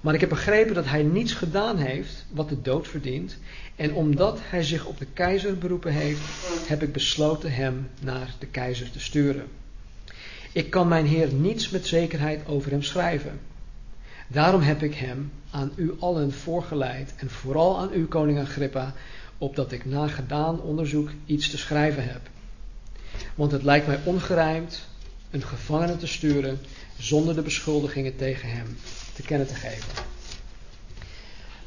[0.00, 3.36] Maar ik heb begrepen dat hij niets gedaan heeft wat de dood verdient.
[3.76, 6.20] En omdat hij zich op de keizer beroepen heeft,
[6.66, 9.46] heb ik besloten hem naar de keizer te sturen.
[10.52, 13.40] Ik kan mijn Heer niets met zekerheid over hem schrijven.
[14.32, 18.94] Daarom heb ik hem aan u allen voorgeleid en vooral aan u, koning Agrippa,
[19.38, 22.20] opdat ik na gedaan onderzoek iets te schrijven heb.
[23.34, 24.86] Want het lijkt mij ongerijmd
[25.30, 26.58] een gevangene te sturen
[26.98, 28.76] zonder de beschuldigingen tegen hem
[29.14, 30.04] te kennen te geven.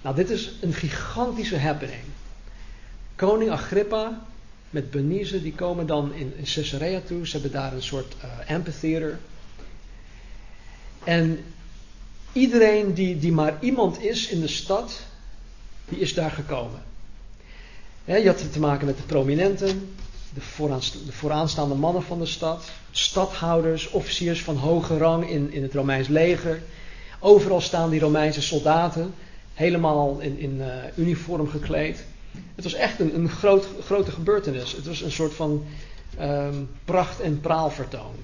[0.02, 2.04] Nou, dit is een gigantische happening.
[3.16, 4.26] Koning Agrippa
[4.70, 7.28] met Benize, die komen dan in, Caesarea toe.
[7.28, 9.20] Ze hebben daar een soort uh, amphitheater.
[11.04, 11.44] En
[12.36, 15.00] iedereen die, die maar iemand is in de stad,
[15.90, 16.82] die is daar gekomen.
[18.06, 19.96] je had te maken met de prominenten,
[20.34, 20.42] de,
[21.06, 26.08] de vooraanstaande mannen van de stad, stadhouders, officiers van hoge rang in, in het Romeins
[26.08, 26.62] leger.
[27.20, 29.14] Overal staan die Romeinse soldaten,
[29.54, 32.06] helemaal in, in uh, uniform gekleed.
[32.56, 34.72] Het was echt een, een groot, grote gebeurtenis.
[34.72, 35.66] Het was een soort van
[36.22, 38.16] um, pracht- en praalvertoon.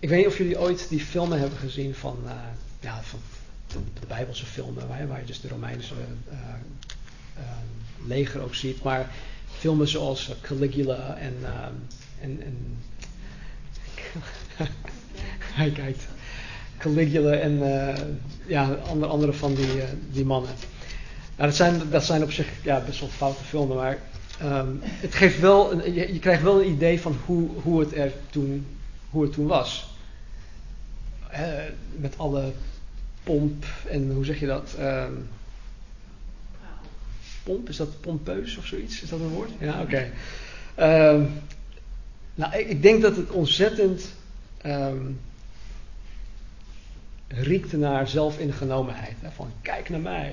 [0.00, 2.32] Ik weet niet of jullie ooit die filmen hebben gezien van, uh,
[2.80, 3.18] ja, van
[3.66, 5.94] de, Bijbelse filmen, waar, je dus de Romeinse
[6.30, 6.36] uh,
[8.06, 8.82] leger ook ziet.
[8.82, 9.10] Maar
[9.58, 11.34] filmen zoals Caligula en.
[12.20, 12.78] en, en
[15.58, 16.02] hij kijkt.
[16.78, 17.58] Caligula en
[18.46, 20.50] ja, andere, andere van die, die mannen.
[21.36, 23.98] Nou, dat, zijn, dat zijn op zich ja, best wel foute filmen, maar
[24.42, 27.94] um, het geeft wel een, je, je, krijgt wel een idee van hoe, hoe, het,
[27.94, 28.66] er toen,
[29.10, 29.88] hoe het toen was.
[31.96, 32.52] Met alle
[33.22, 34.74] pomp en hoe zeg je dat?
[34.80, 35.28] Um,
[37.42, 39.02] pomp, is dat pompeus of zoiets?
[39.02, 39.50] Is dat een woord?
[39.58, 40.10] Ja, oké.
[40.78, 41.32] Um,
[42.34, 44.14] nou, ik, ik, denk dat het ontzettend
[47.28, 49.14] riekte naar zelfingenomenheid.
[49.20, 50.32] Hè, van kijk naar mij.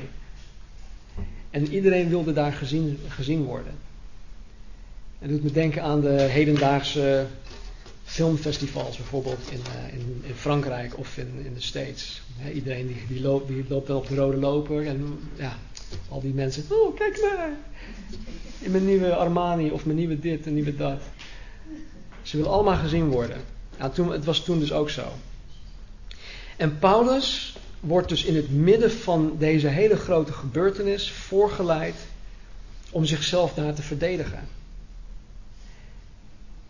[1.49, 3.73] En iedereen wilde daar gezien, gezien worden.
[5.19, 7.25] En doet me denken aan de hedendaagse
[8.05, 12.21] filmfestivals, bijvoorbeeld in, uh, in, in, Frankrijk of in, in de States.
[12.53, 15.57] iedereen die, die, loopt, die loopt dan op de rode loper en ja,
[16.09, 17.49] al die mensen, oh kijk mij.
[18.59, 21.01] In mijn nieuwe Armani of mijn nieuwe dit en nieuwe dat.
[22.21, 23.37] Ze willen allemaal gezien worden.
[23.93, 25.03] Toen, het was toen dus ook zo.
[26.57, 31.95] En Paulus wordt dus in het midden van deze hele grote gebeurtenis voorgeleid
[32.91, 34.47] om zichzelf daar te verdedigen.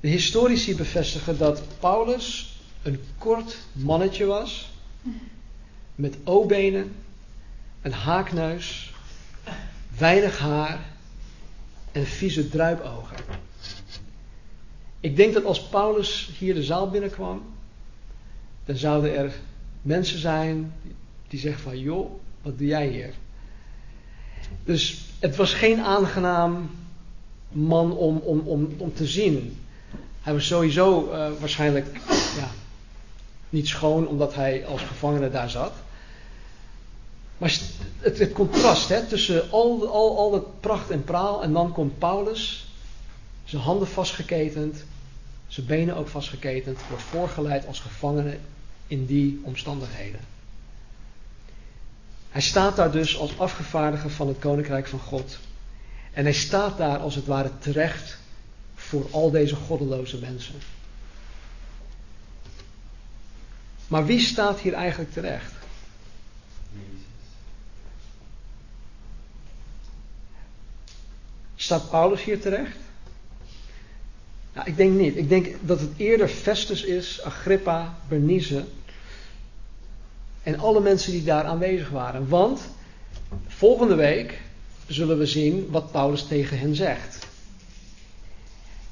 [0.05, 4.71] De historici bevestigen dat Paulus een kort mannetje was,
[5.95, 6.95] met O-benen,
[7.81, 8.93] een haakneus,
[9.97, 10.79] weinig haar
[11.91, 13.17] en vieze druipogen.
[14.99, 17.43] Ik denk dat als Paulus hier de zaal binnenkwam,
[18.65, 19.33] dan zouden er
[19.81, 20.73] mensen zijn
[21.27, 23.13] die zeggen van joh, wat doe jij hier?
[24.63, 26.69] Dus het was geen aangenaam
[27.51, 29.59] man om, om, om, om te zien.
[30.25, 31.97] Hij was sowieso uh, waarschijnlijk
[32.37, 32.49] ja,
[33.49, 35.73] niet schoon omdat hij als gevangene daar zat.
[37.37, 37.59] Maar
[37.99, 41.99] het, het contrast hè, tussen al, al, al het pracht en praal en dan komt
[41.99, 42.67] Paulus,
[43.43, 44.83] zijn handen vastgeketend,
[45.47, 48.37] zijn benen ook vastgeketend, wordt voorgeleid als gevangene
[48.87, 50.19] in die omstandigheden.
[52.29, 55.37] Hij staat daar dus als afgevaardigde van het koninkrijk van God.
[56.13, 58.23] En hij staat daar als het ware terecht
[58.87, 60.55] voor al deze goddeloze mensen.
[63.87, 65.53] Maar wie staat hier eigenlijk terecht?
[71.55, 72.77] Staat Paulus hier terecht?
[74.53, 75.15] Nou, ik denk niet.
[75.15, 78.65] Ik denk dat het eerder Festus is, Agrippa, Bernice
[80.43, 82.27] en alle mensen die daar aanwezig waren.
[82.27, 82.61] Want
[83.47, 84.41] volgende week
[84.87, 87.27] zullen we zien wat Paulus tegen hen zegt.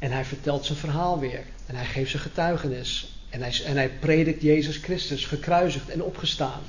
[0.04, 1.44] En hij vertelt zijn verhaal weer.
[1.66, 3.18] En hij geeft zijn getuigenis.
[3.30, 6.62] En hij, en hij predikt Jezus Christus, gekruisigd en opgestaan.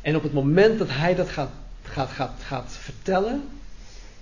[0.00, 1.50] En op het moment dat hij dat gaat,
[1.82, 3.48] gaat, gaat, gaat vertellen,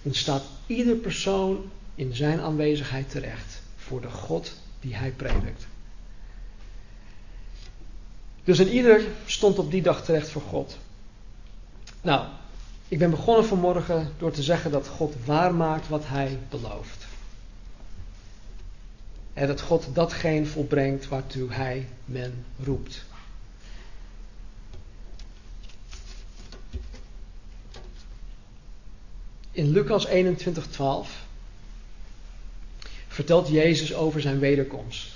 [0.03, 5.67] dan staat ieder persoon in zijn aanwezigheid terecht voor de God die hij predikt.
[8.45, 10.79] Dus en ieder stond op die dag terecht voor God.
[12.03, 12.27] Nou,
[12.89, 17.13] ik ben begonnen vanmorgen door te zeggen dat God waarmaakt wat hij belooft.
[19.35, 23.05] En dat God datgene volbrengt waartoe hij men roept.
[29.51, 31.23] In Lucas 21, 12
[33.09, 35.07] vertelt Jezus over zijn wederkomst.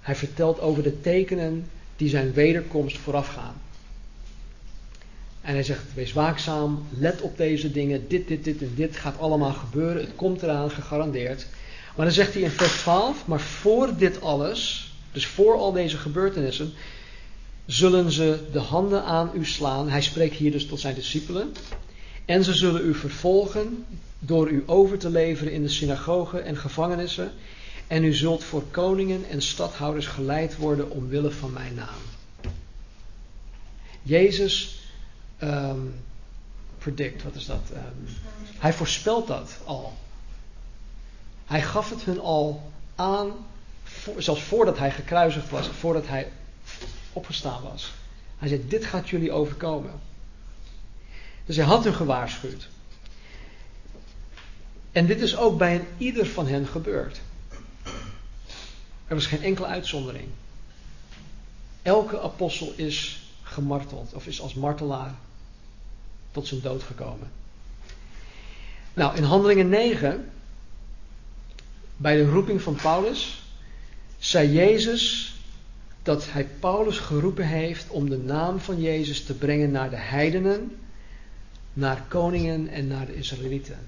[0.00, 3.54] Hij vertelt over de tekenen die zijn wederkomst voorafgaan.
[5.40, 8.08] En hij zegt: Wees waakzaam, let op deze dingen.
[8.08, 10.02] Dit, dit, dit en dit gaat allemaal gebeuren.
[10.02, 11.46] Het komt eraan, gegarandeerd.
[11.96, 15.96] Maar dan zegt hij in vers 12: Maar voor dit alles, dus voor al deze
[15.96, 16.72] gebeurtenissen,
[17.66, 19.88] zullen ze de handen aan u slaan.
[19.88, 21.52] Hij spreekt hier dus tot zijn discipelen.
[22.24, 23.84] En ze zullen u vervolgen
[24.18, 27.32] door u over te leveren in de synagogen en gevangenissen.
[27.86, 32.00] En u zult voor koningen en stadhouders geleid worden omwille van mijn naam.
[34.02, 34.80] Jezus
[35.42, 35.94] um,
[36.78, 37.70] predict, wat is dat?
[37.72, 38.06] Um,
[38.58, 39.92] hij voorspelt dat al.
[41.46, 43.30] Hij gaf het hun al aan,
[44.18, 46.32] zelfs voordat hij gekruisigd was, voordat hij
[47.12, 47.92] opgestaan was.
[48.38, 50.00] Hij zei: Dit gaat jullie overkomen.
[51.46, 52.68] Dus hij had hun gewaarschuwd.
[54.92, 57.20] En dit is ook bij een ieder van hen gebeurd.
[59.06, 60.28] Er was geen enkele uitzondering.
[61.82, 65.14] Elke apostel is gemarteld of is als martelaar
[66.30, 67.30] tot zijn dood gekomen.
[68.94, 70.30] Nou, in Handelingen 9,
[72.02, 73.42] bij de roeping van Paulus,
[74.18, 75.34] zei Jezus
[76.02, 80.76] dat hij Paulus geroepen heeft om de naam van Jezus te brengen naar de heidenen,
[81.72, 83.78] naar koningen en naar de Israëlieten.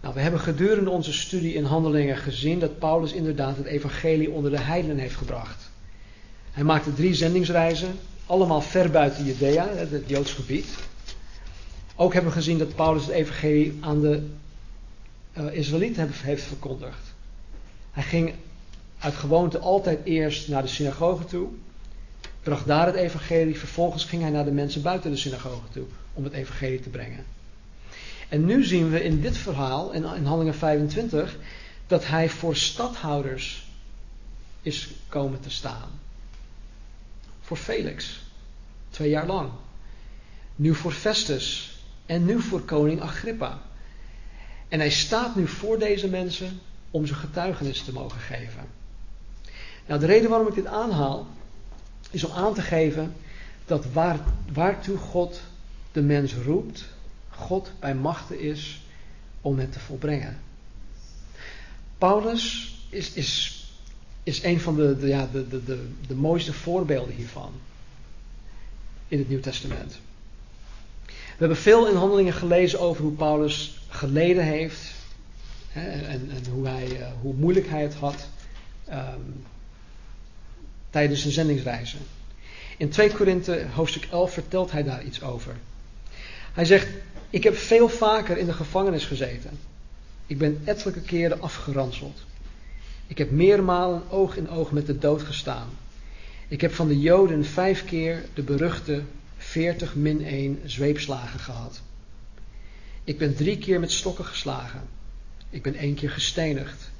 [0.00, 4.50] Nou, we hebben gedurende onze studie in Handelingen gezien dat Paulus inderdaad het evangelie onder
[4.50, 5.70] de heidenen heeft gebracht.
[6.50, 10.66] Hij maakte drie zendingsreizen, allemaal ver buiten Judea, het Joods gebied.
[11.96, 14.22] Ook hebben we gezien dat Paulus het evangelie aan de
[15.38, 17.14] uh, Israëlieten heeft verkondigd.
[17.90, 18.34] Hij ging
[18.98, 21.48] uit gewoonte altijd eerst naar de synagoge toe,
[22.42, 26.24] bracht daar het evangelie, vervolgens ging hij naar de mensen buiten de synagoge toe om
[26.24, 27.24] het evangelie te brengen.
[28.28, 31.36] En nu zien we in dit verhaal, in, in Handelingen 25,
[31.86, 33.66] dat hij voor stadhouders
[34.62, 35.88] is komen te staan.
[37.40, 38.22] Voor Felix,
[38.90, 39.50] twee jaar lang.
[40.56, 43.62] Nu voor Festus en nu voor koning Agrippa.
[44.72, 48.64] En hij staat nu voor deze mensen om zijn getuigenis te mogen geven.
[49.86, 51.26] Nou, de reden waarom ik dit aanhaal,
[52.10, 53.14] is om aan te geven
[53.64, 54.18] dat waar,
[54.52, 55.40] waartoe God
[55.92, 56.84] de mens roept,
[57.28, 58.82] God bij machten is
[59.40, 60.40] om het te volbrengen.
[61.98, 63.64] Paulus is, is,
[64.22, 67.52] is een van de, de, ja, de, de, de, de mooiste voorbeelden hiervan
[69.08, 69.98] in het Nieuw Testament.
[71.06, 74.92] We hebben veel in handelingen gelezen over hoe Paulus geleden heeft
[75.68, 78.28] hè, en, en hoe, hij, uh, hoe moeilijk hij het had
[78.90, 79.44] um,
[80.90, 81.98] tijdens zijn zendingsreizen.
[82.76, 85.56] In 2 Korinthe hoofdstuk 11 vertelt hij daar iets over.
[86.52, 86.88] Hij zegt,
[87.30, 89.58] ik heb veel vaker in de gevangenis gezeten.
[90.26, 92.24] Ik ben ettelijke keren afgeranseld.
[93.06, 95.68] Ik heb meermalen oog in oog met de dood gestaan.
[96.48, 99.02] Ik heb van de Joden vijf keer de beruchte
[99.36, 101.80] 40 min 1 zweepslagen gehad.
[103.04, 104.80] Ik ben drie keer met stokken geslagen.
[105.50, 106.90] Ik ben één keer gestenigd.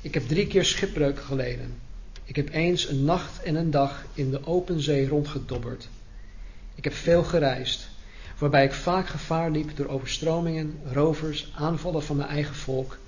[0.00, 1.74] Ik heb drie keer schipbreuk geleden.
[2.24, 5.88] Ik heb eens een nacht en een dag in de open zee rondgedobberd.
[6.74, 7.88] Ik heb veel gereisd
[8.38, 12.98] waarbij ik vaak gevaar liep door overstromingen, rovers, aanvallen van mijn eigen volk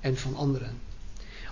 [0.00, 0.80] en van anderen.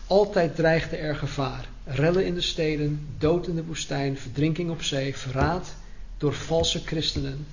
[0.06, 1.68] Altijd dreigde er gevaar.
[1.84, 5.74] Rellen in de steden, dood in de woestijn, verdrinking op zee, verraad
[6.18, 7.46] door valse christenen.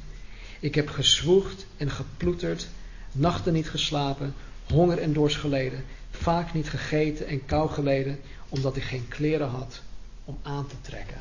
[0.64, 2.68] Ik heb gezwoegd en geploeterd,
[3.12, 8.84] nachten niet geslapen, honger en dorst geleden, vaak niet gegeten en kou geleden, omdat ik
[8.84, 9.82] geen kleren had
[10.26, 11.18] om aan te trekken.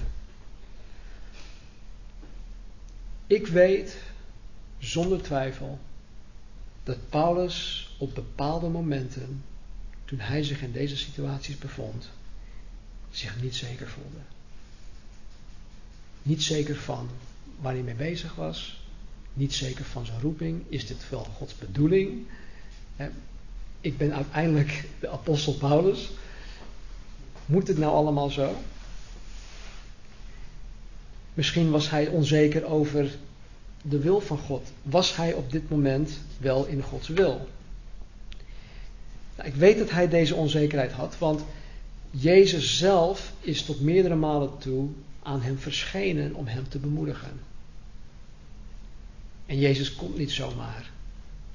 [3.27, 3.97] Ik weet
[4.79, 5.79] zonder twijfel
[6.85, 9.45] dat Paulus op bepaalde momenten,
[10.05, 12.09] toen hij zich in deze situaties bevond,
[13.11, 14.21] zich niet zeker voelde.
[16.23, 17.11] Niet zeker van
[17.61, 18.82] waar hij mee bezig was,
[19.35, 20.63] niet zeker van zijn roeping.
[20.69, 22.27] Is dit wel Gods bedoeling?
[23.81, 26.11] Ik ben uiteindelijk de apostel Paulus.
[27.47, 28.55] Moet het nou allemaal zo?
[31.35, 33.11] Misschien was hij onzeker over
[33.83, 34.73] de wil van God?
[34.83, 37.49] Was hij op dit moment wel in Gods wil?
[39.37, 41.45] Nou, ik weet dat hij deze onzekerheid had, want
[42.11, 44.89] Jezus zelf is tot meerdere malen toe
[45.23, 47.41] aan hem verschenen om hem te bemoedigen.
[49.47, 50.91] En Jezus komt niet zomaar,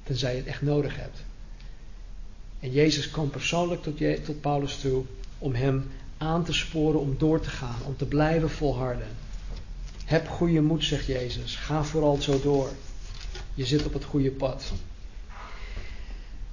[0.02, 1.22] tenzij je het echt nodig hebt.
[2.60, 5.04] En Jezus kwam persoonlijk tot, tot Paulus toe
[5.38, 9.08] om hem aan te sporen om door te gaan, om te blijven volharden.
[10.04, 11.56] Heb goede moed, zegt Jezus.
[11.56, 12.70] Ga vooral zo door.
[13.54, 14.72] Je zit op het goede pad.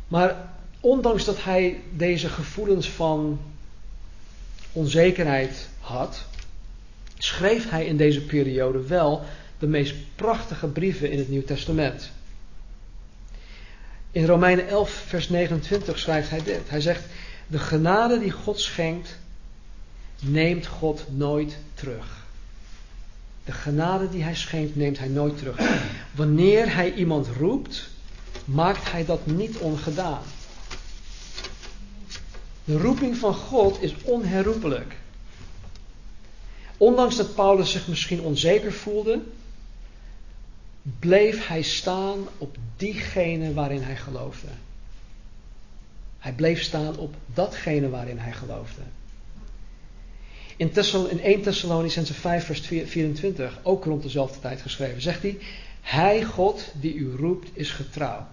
[0.08, 3.40] Maar ondanks dat hij deze gevoelens van
[4.72, 6.26] onzekerheid had,
[7.18, 9.24] schreef hij in deze periode wel
[9.60, 12.12] de meest prachtige brieven in het Nieuw Testament.
[14.12, 16.70] In Romeinen 11, vers 29 schrijft hij dit.
[16.70, 17.04] Hij zegt:
[17.48, 19.18] De genade die God schenkt,
[20.22, 22.24] neemt God nooit terug.
[23.46, 25.60] De genade die hij schenkt, neemt hij nooit terug.
[26.12, 27.90] Wanneer hij iemand roept,
[28.46, 30.24] maakt hij dat niet ongedaan.
[32.64, 34.96] De roeping van God is onherroepelijk.
[36.78, 39.22] Ondanks dat Paulus zich misschien onzeker voelde,
[41.00, 44.48] bleef hij staan op diegene waarin hij geloofde.
[46.20, 48.82] Hij bleef staan op datgene waarin hij geloofde.
[50.58, 55.38] In, Thessal, in 1 Thessalonicense 5 vers 24, ook rond dezelfde tijd geschreven, zegt hij,
[55.82, 58.28] Hij God die u roept is getrouw.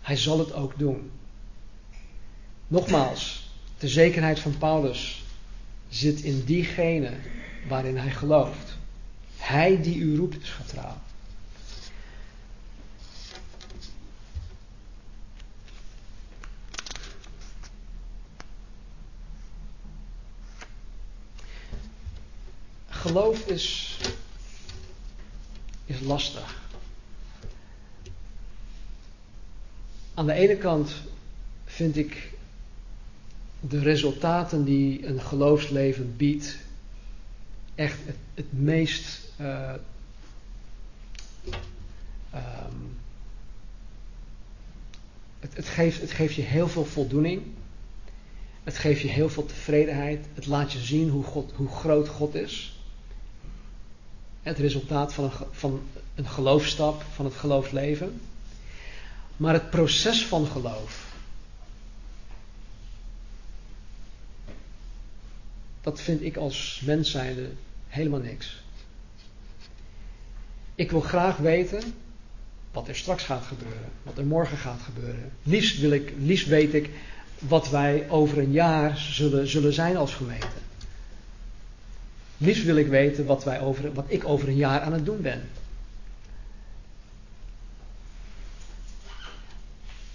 [0.00, 1.10] Hij zal het ook doen.
[2.68, 5.22] Nogmaals, de zekerheid van Paulus
[5.88, 7.10] zit in diegene
[7.68, 8.76] waarin hij gelooft.
[9.36, 10.96] Hij die u roept is getrouw.
[23.02, 23.98] Geloof is,
[25.84, 26.62] is lastig.
[30.14, 30.94] Aan de ene kant
[31.64, 32.32] vind ik
[33.60, 36.58] de resultaten die een geloofsleven biedt
[37.74, 37.98] echt
[38.34, 39.72] het, meest uh,
[42.34, 42.98] um,
[45.40, 47.42] het, het, geeft, het geeft je heel veel voldoening.
[48.62, 50.26] Het geeft je heel veel tevredenheid.
[50.34, 52.76] Het laat je zien hoe, God, hoe groot God is.
[54.42, 55.82] Het resultaat van een, van
[56.14, 58.20] een geloofstap, van het geloofsleven.
[59.36, 61.10] Maar het proces van geloof.
[65.80, 67.50] Dat vind ik als mens zijnde
[67.88, 68.62] helemaal niks.
[70.74, 71.94] Ik wil graag weten
[72.72, 75.32] wat er straks gaat gebeuren, wat er morgen gaat gebeuren.
[75.42, 76.90] Liefst, wil ik, liefst weet ik
[77.38, 80.46] wat wij over een jaar zullen, zullen zijn als gemeente.
[82.42, 85.20] Liefst wil ik weten wat, wij over, wat ik over een jaar aan het doen
[85.20, 85.48] ben.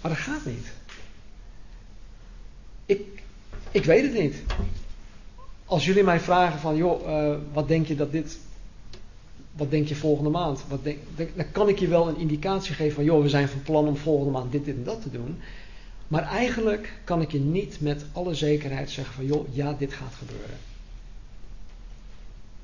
[0.00, 0.66] Maar dat gaat niet.
[2.86, 3.22] Ik,
[3.70, 4.42] ik weet het niet.
[5.64, 8.38] Als jullie mij vragen van, joh, uh, wat denk je dat dit,
[9.52, 10.64] wat denk je volgende maand?
[10.68, 13.62] Wat denk, dan kan ik je wel een indicatie geven van, joh, we zijn van
[13.62, 15.40] plan om volgende maand dit, dit en dat te doen.
[16.08, 20.14] Maar eigenlijk kan ik je niet met alle zekerheid zeggen van, joh, ja, dit gaat
[20.14, 20.67] gebeuren.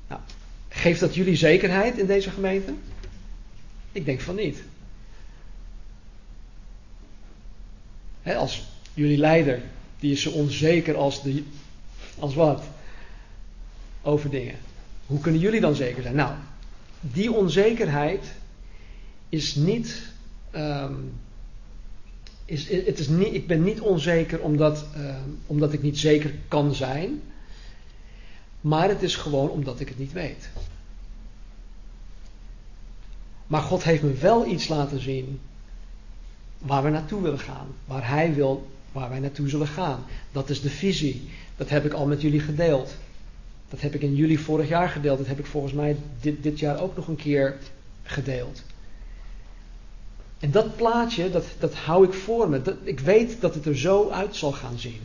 [0.07, 0.21] Nou,
[0.69, 2.73] geeft dat jullie zekerheid in deze gemeente?
[3.91, 4.63] Ik denk van niet.
[8.33, 9.61] als jullie leider,
[9.99, 11.43] die is zo onzeker als, de,
[12.19, 12.63] als wat?
[14.01, 14.55] Over dingen.
[15.05, 16.15] Hoe kunnen jullie dan zeker zijn?
[16.15, 16.35] Nou,
[16.99, 18.25] die onzekerheid
[19.29, 20.01] is niet.
[20.55, 21.13] Um,
[22.45, 26.75] is, het is niet ik ben niet onzeker omdat, um, omdat ik niet zeker kan
[26.75, 27.21] zijn.
[28.65, 30.49] Maar het is gewoon omdat ik het niet weet.
[33.47, 35.39] Maar God heeft me wel iets laten zien
[36.57, 37.67] waar we naartoe willen gaan.
[37.85, 40.05] Waar Hij wil, waar wij naartoe zullen gaan.
[40.31, 41.29] Dat is de visie.
[41.55, 42.95] Dat heb ik al met jullie gedeeld.
[43.69, 45.17] Dat heb ik in juli vorig jaar gedeeld.
[45.17, 47.57] Dat heb ik volgens mij dit, dit jaar ook nog een keer
[48.03, 48.63] gedeeld.
[50.39, 52.61] En dat plaatje, dat, dat hou ik voor me.
[52.61, 55.01] Dat, ik weet dat het er zo uit zal gaan zien.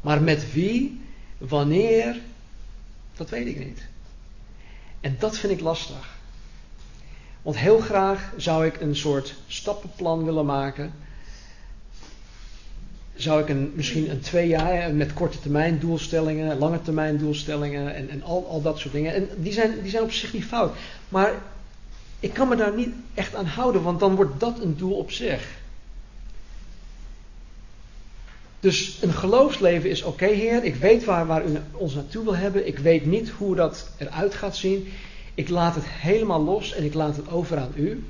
[0.00, 1.04] Maar met wie,
[1.38, 2.20] wanneer,
[3.16, 3.86] dat weet ik niet.
[5.00, 6.14] En dat vind ik lastig.
[7.42, 10.92] Want heel graag zou ik een soort stappenplan willen maken.
[13.14, 18.08] Zou ik een, misschien een twee jaar met korte termijn doelstellingen, lange termijn doelstellingen en,
[18.10, 19.14] en al, al dat soort dingen.
[19.14, 20.76] En die zijn, die zijn op zich niet fout.
[21.08, 21.32] Maar
[22.20, 25.10] ik kan me daar niet echt aan houden, want dan wordt dat een doel op
[25.10, 25.58] zich.
[28.60, 30.64] Dus een geloofsleven is oké, Heer.
[30.64, 32.66] Ik weet waar, waar u ons naartoe wil hebben.
[32.66, 34.88] Ik weet niet hoe dat eruit gaat zien.
[35.34, 38.04] Ik laat het helemaal los en ik laat het over aan u.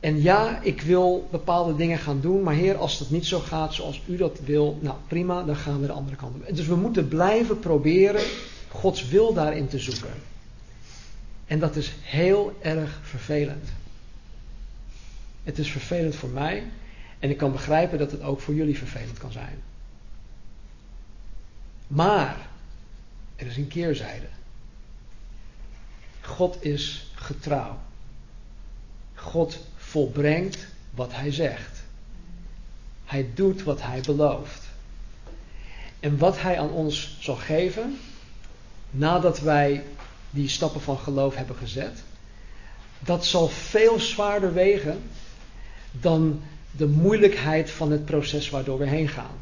[0.00, 3.74] En ja, ik wil bepaalde dingen gaan doen, maar Heer, als het niet zo gaat
[3.74, 6.56] zoals u dat wil, nou prima, dan gaan we de andere kant op.
[6.56, 8.22] Dus we moeten blijven proberen
[8.68, 10.12] Gods wil daarin te zoeken.
[11.46, 13.68] En dat is heel erg vervelend.
[15.42, 16.62] Het is vervelend voor mij
[17.24, 19.62] en ik kan begrijpen dat het ook voor jullie vervelend kan zijn.
[21.86, 22.36] Maar
[23.36, 24.26] er is een keerzijde.
[26.20, 27.78] God is getrouw.
[29.14, 31.82] God volbrengt wat hij zegt.
[33.04, 34.62] Hij doet wat hij belooft.
[36.00, 37.98] En wat hij aan ons zal geven,
[38.90, 39.84] nadat wij
[40.30, 42.02] die stappen van geloof hebben gezet,
[42.98, 45.02] dat zal veel zwaarder wegen
[45.90, 46.42] dan
[46.76, 49.36] de moeilijkheid van het proces waardoor we heen gaan.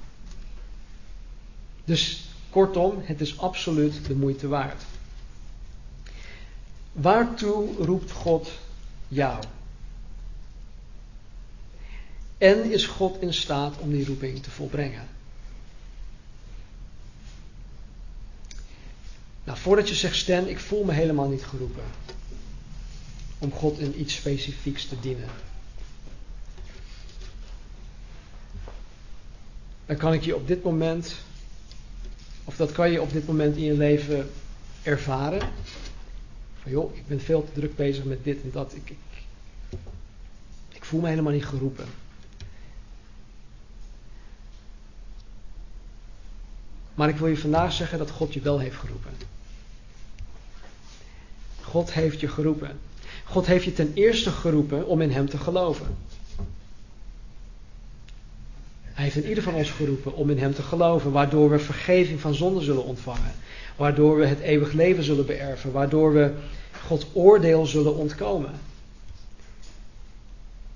[1.84, 4.82] Dus kortom, het is absoluut de moeite waard.
[6.92, 8.50] Waartoe roept God
[9.08, 9.42] jou?
[12.38, 15.08] En is God in staat om die roeping te volbrengen?
[19.44, 21.84] Nou, voordat je zegt, Stan, ik voel me helemaal niet geroepen
[23.38, 25.28] om God in iets specifieks te dienen.
[29.86, 31.14] Dan kan ik je op dit moment,
[32.44, 34.30] of dat kan je op dit moment in je leven
[34.82, 35.40] ervaren.
[36.62, 38.74] Van joh, ik ben veel te druk bezig met dit en dat.
[38.74, 39.22] Ik, ik,
[40.72, 41.86] ik voel me helemaal niet geroepen.
[46.94, 49.12] Maar ik wil je vandaag zeggen dat God je wel heeft geroepen.
[51.60, 52.78] God heeft je geroepen.
[53.24, 55.96] God heeft je ten eerste geroepen om in Hem te geloven.
[58.93, 62.20] Hij heeft in ieder van ons geroepen om in Hem te geloven, waardoor we vergeving
[62.20, 63.32] van zonde zullen ontvangen,
[63.76, 66.32] waardoor we het eeuwig leven zullen beërven, waardoor we
[66.86, 68.51] Gods oordeel zullen ontkomen.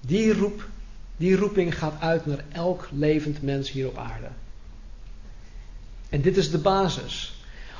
[0.00, 0.68] Die, roep,
[1.16, 4.28] die roeping gaat uit naar elk levend mens hier op aarde.
[6.08, 7.34] En dit is de basis.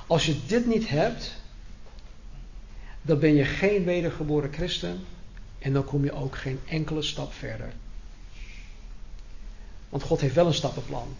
[0.06, 1.34] Als je dit niet hebt,
[3.02, 5.04] dan ben je geen wedergeboren christen
[5.58, 7.72] en dan kom je ook geen enkele stap verder.
[9.88, 11.16] Want God heeft wel een stappenplan.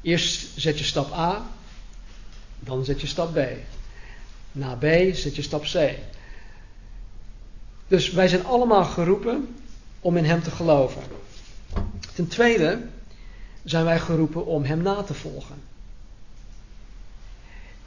[0.00, 1.46] Eerst zet je stap A,
[2.58, 3.38] dan zet je stap B.
[4.52, 5.90] Na B zet je stap C.
[7.88, 9.56] Dus wij zijn allemaal geroepen
[10.00, 11.02] om in Hem te geloven.
[12.14, 12.86] Ten tweede
[13.64, 15.56] zijn wij geroepen om Hem na te volgen.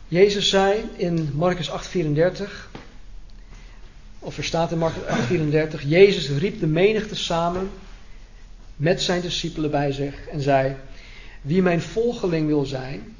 [0.08, 2.70] Jezus zei in Marcus 8:34,
[4.20, 7.70] of er staat in Marcus 8:34, Jezus riep de menigte samen
[8.82, 10.76] met zijn discipelen bij zich en zei:
[11.42, 13.16] Wie mijn volgeling wil zijn,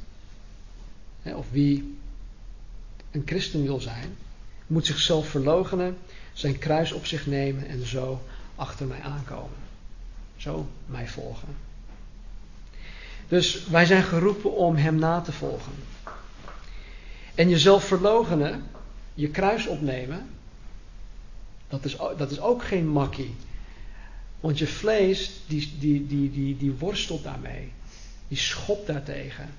[1.24, 1.98] of wie
[3.12, 4.18] een christen wil zijn,
[4.68, 5.98] moet zichzelf verloochenen,
[6.34, 8.22] zijn kruis op zich nemen en zo
[8.56, 9.58] achter mij aankomen.
[10.38, 11.56] Zo mij volgen.
[13.28, 15.74] Dus wij zijn geroepen om Hem na te volgen.
[17.36, 18.64] En jezelf verloochenen,
[19.14, 20.30] je kruis opnemen,
[21.68, 23.36] dat is, dat is ook geen makkie.
[24.42, 27.72] Want je vlees, die, die, die, die, die worstelt daarmee.
[28.28, 29.50] Die schopt daartegen.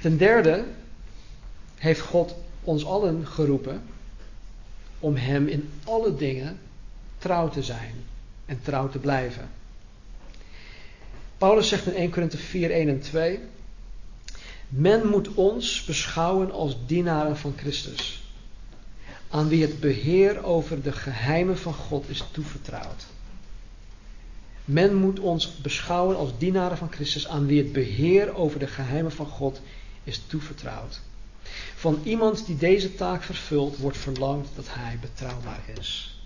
[0.00, 0.64] Ten derde
[1.76, 3.82] heeft God ons allen geroepen
[4.98, 6.58] om Hem in alle dingen
[7.18, 7.94] trouw te zijn
[8.46, 9.50] en trouw te blijven.
[11.38, 13.40] Paulus zegt in 1 Korinthe 4, 1 en 2.
[14.68, 18.21] Men moet ons beschouwen als dienaren van Christus,
[19.32, 23.06] aan wie het beheer over de geheimen van God is toevertrouwd.
[24.64, 29.12] Men moet ons beschouwen als dienaren van Christus, aan wie het beheer over de geheimen
[29.12, 29.60] van God
[30.04, 31.00] is toevertrouwd.
[31.74, 36.20] Van iemand die deze taak vervult, wordt verlangd dat hij betrouwbaar is.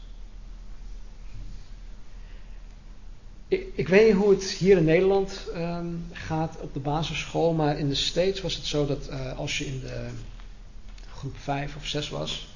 [3.49, 7.79] Ik, ik, weet niet hoe het hier in Nederland ehm, gaat op de basisschool, maar
[7.79, 10.09] in de States was het zo dat uh, als je in de
[11.17, 12.56] groep 5 of 6 was,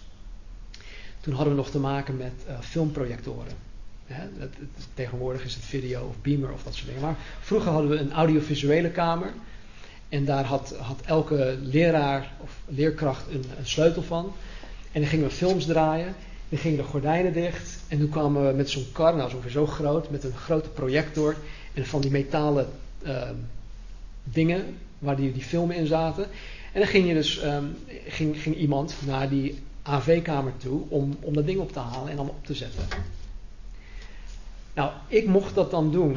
[1.21, 3.69] toen hadden we nog te maken met uh, filmprojectoren.
[4.07, 4.55] Het,
[4.95, 7.03] tegenwoordig is het video of beamer of dat soort dingen.
[7.03, 9.33] Maar vroeger hadden we een audiovisuele kamer.
[10.09, 14.33] En daar had, had elke leraar of leerkracht een, sleutel van.
[14.93, 16.15] En dan gingen we films draaien.
[16.49, 17.79] Dan gingen de gordijnen dicht.
[17.89, 21.37] En toen kwamen we met zo'n kar, nou ongeveer zo groot, met een grote projector.
[21.75, 22.69] En van die metalen
[23.03, 23.31] uh,
[24.25, 26.25] dingen waar die, die filmen in zaten.
[26.73, 31.35] En dan ging, je dus, um, ging, ging iemand naar die AV-kamer toe om, om
[31.35, 32.85] dat ding op te halen en dan op te zetten.
[34.75, 36.17] Nou, ik mocht dat dan doen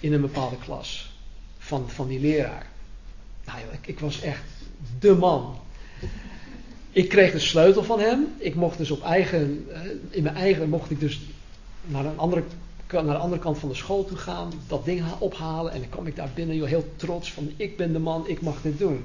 [0.00, 1.10] in een bepaalde klas
[1.58, 2.66] van, van die leraar.
[3.44, 4.42] Nou, ik, ik was echt
[4.98, 5.58] de man.
[6.90, 8.26] Ik kreeg de sleutel van hem.
[8.38, 11.20] Ik mocht dus op eigen, eh, in mijn eigen mocht ik dus
[11.84, 12.42] naar een andere,
[12.90, 16.06] naar de andere kant van de school toe gaan, dat ding ophalen en dan kwam
[16.06, 19.04] ik daar binnen, heel trots van ik ben de man, ik mag dit doen.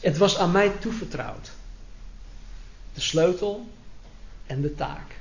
[0.00, 1.52] Het was aan mij toevertrouwd.
[3.00, 3.68] De sleutel
[4.46, 5.16] en de taak.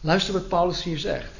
[0.00, 1.32] Luister wat Paulus hier zegt.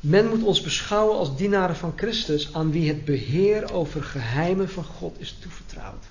[0.00, 4.84] Men moet ons beschouwen als dienaren van Christus, aan wie het beheer over geheimen van
[4.84, 6.04] God is toevertrouwd.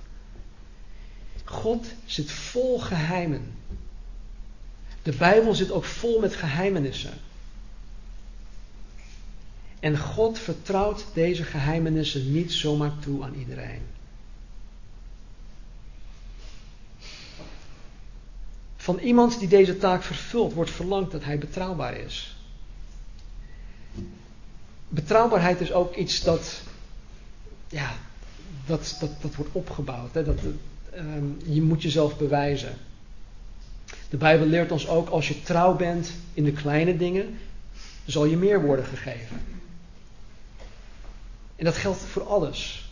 [1.43, 3.53] God zit vol geheimen.
[5.03, 7.13] De Bijbel zit ook vol met geheimenissen.
[9.79, 13.81] En God vertrouwt deze geheimenissen niet zomaar toe aan iedereen.
[18.81, 22.35] Van iemand die deze taak vervult, wordt verlangd dat hij betrouwbaar is.
[24.87, 26.61] Betrouwbaarheid is ook iets dat,
[27.67, 27.93] ja,
[28.65, 30.13] dat, dat, dat wordt opgebouwd.
[30.13, 30.23] Hè?
[30.23, 30.39] Dat,
[30.95, 32.77] um, je moet jezelf bewijzen.
[34.09, 37.39] De Bijbel leert ons ook, als je trouw bent in de kleine dingen,
[38.05, 39.41] zal je meer worden gegeven.
[41.55, 42.89] En dat geldt voor alles.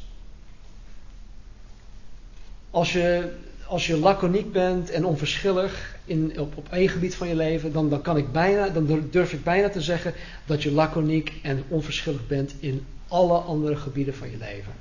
[2.70, 3.38] Als je,
[3.70, 7.90] als je laconiek bent en onverschillig in, op, op één gebied van je leven, dan,
[7.90, 10.14] dan, kan ik bijna, dan durf ik bijna te zeggen
[10.46, 14.74] dat je laconiek en onverschillig bent in alle andere gebieden van je leven.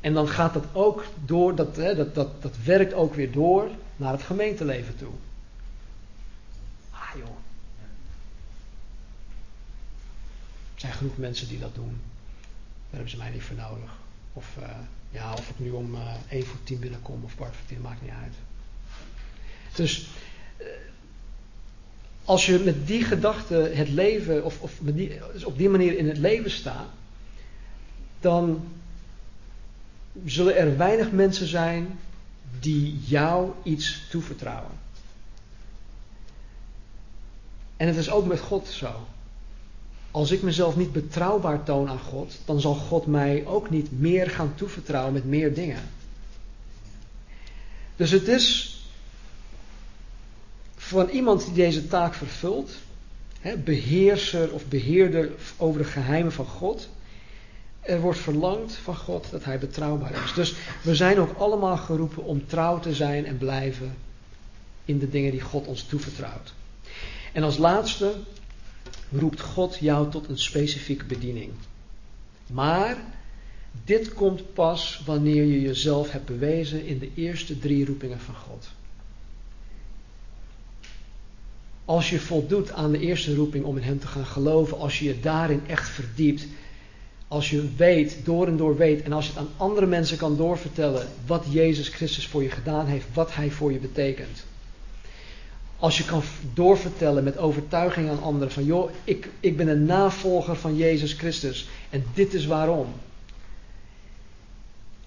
[0.00, 3.68] En dan gaat dat ook door, dat, hè, dat, dat, dat werkt ook weer door
[3.96, 5.12] naar het gemeenteleven toe.
[6.90, 7.36] Ah joh.
[10.74, 12.00] Er zijn genoeg mensen die dat doen.
[12.72, 13.90] Daar hebben ze mij niet voor nodig.
[14.32, 14.68] Of, uh,
[15.10, 18.02] ja, of ik nu om uh, 1 voor 10 binnenkom of kwart voor 10, maakt
[18.02, 18.34] niet uit.
[19.74, 20.08] Dus
[20.60, 20.66] uh,
[22.24, 24.78] als je met die gedachte het leven, of, of
[25.32, 26.88] dus op die manier in het leven staat,
[28.20, 28.68] dan
[30.24, 31.98] zullen er weinig mensen zijn
[32.60, 34.72] die jou iets toevertrouwen.
[37.76, 39.06] En het is ook met God zo.
[40.10, 44.30] Als ik mezelf niet betrouwbaar toon aan God, dan zal God mij ook niet meer
[44.30, 45.82] gaan toevertrouwen met meer dingen.
[47.96, 48.74] Dus het is
[50.76, 52.70] van iemand die deze taak vervult,
[53.64, 56.88] beheerser of beheerder over de geheimen van God,
[57.80, 60.32] er wordt verlangd van God dat hij betrouwbaar is.
[60.32, 63.96] Dus we zijn ook allemaal geroepen om trouw te zijn en blijven
[64.84, 66.52] in de dingen die God ons toevertrouwt.
[67.32, 68.14] En als laatste
[69.10, 71.50] roept God jou tot een specifieke bediening.
[72.46, 72.96] Maar
[73.84, 78.68] dit komt pas wanneer je jezelf hebt bewezen in de eerste drie roepingen van God.
[81.84, 85.04] Als je voldoet aan de eerste roeping om in Hem te gaan geloven, als je
[85.04, 86.46] je daarin echt verdiept,
[87.28, 90.36] als je weet, door en door weet, en als je het aan andere mensen kan
[90.36, 94.44] doorvertellen wat Jezus Christus voor je gedaan heeft, wat Hij voor je betekent.
[95.80, 96.22] Als je kan
[96.54, 101.68] doorvertellen met overtuiging aan anderen van joh, ik, ik ben een navolger van Jezus Christus
[101.90, 102.86] en dit is waarom.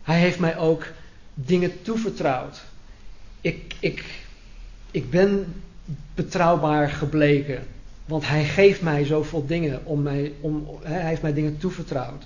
[0.01, 0.85] Hij heeft mij ook
[1.33, 2.63] dingen toevertrouwd.
[3.41, 4.03] Ik, ik,
[4.91, 5.61] ik ben
[6.15, 7.67] betrouwbaar gebleken.
[8.05, 12.25] Want hij geeft mij zoveel dingen om mij, om, hij heeft mij dingen toevertrouwd.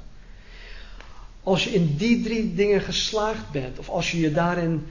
[1.43, 4.85] Als je in die drie dingen geslaagd bent, of als je je daarin,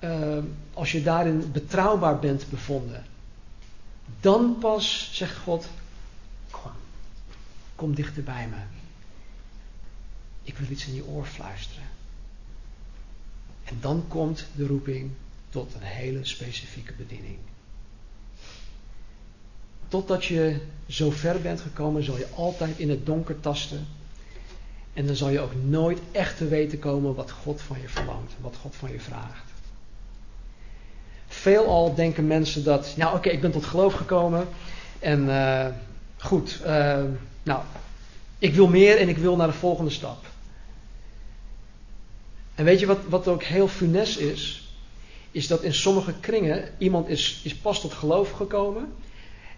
[0.00, 0.38] uh,
[0.72, 3.04] als je daarin betrouwbaar bent bevonden,
[4.20, 5.68] dan pas zegt God:
[6.50, 6.70] Kom,
[7.74, 8.56] kom dichter bij me.
[10.42, 11.88] Ik wil iets in je oor fluisteren.
[13.64, 15.10] En dan komt de roeping
[15.48, 17.38] tot een hele specifieke bediening.
[19.88, 23.86] Totdat je zo ver bent gekomen, zal je altijd in het donker tasten.
[24.92, 28.32] En dan zal je ook nooit echt te weten komen wat God van je verlangt,
[28.40, 29.55] wat God van je vraagt.
[31.28, 34.48] Veelal denken mensen dat, nou oké, ik ben tot geloof gekomen
[34.98, 35.66] en uh,
[36.16, 37.02] goed, uh,
[37.42, 37.60] nou,
[38.38, 40.24] ik wil meer en ik wil naar de volgende stap.
[42.54, 44.70] En weet je wat, wat ook heel funest is?
[45.30, 48.92] Is dat in sommige kringen iemand is, is pas tot geloof gekomen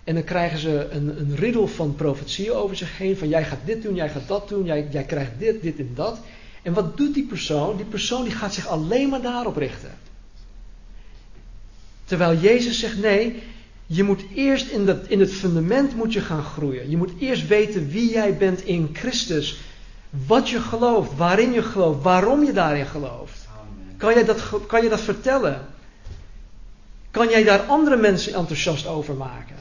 [0.09, 3.17] en dan krijgen ze een, een riddel van profetieën over zich heen.
[3.17, 5.91] Van jij gaat dit doen, jij gaat dat doen, jij, jij krijgt dit, dit en
[5.95, 6.19] dat.
[6.63, 7.77] En wat doet die persoon?
[7.77, 9.91] Die persoon die gaat zich alleen maar daarop richten.
[12.09, 13.43] Terwijl Jezus zegt nee,
[13.87, 16.91] je moet eerst in, dat, in het fundament moet je gaan groeien.
[16.91, 19.61] Je moet eerst weten wie jij bent in Christus.
[20.27, 23.49] Wat je gelooft, waarin je gelooft, waarom je daarin gelooft.
[23.97, 25.67] Kan je dat, kan je dat vertellen?
[27.11, 29.57] Kan jij daar andere mensen enthousiast over maken?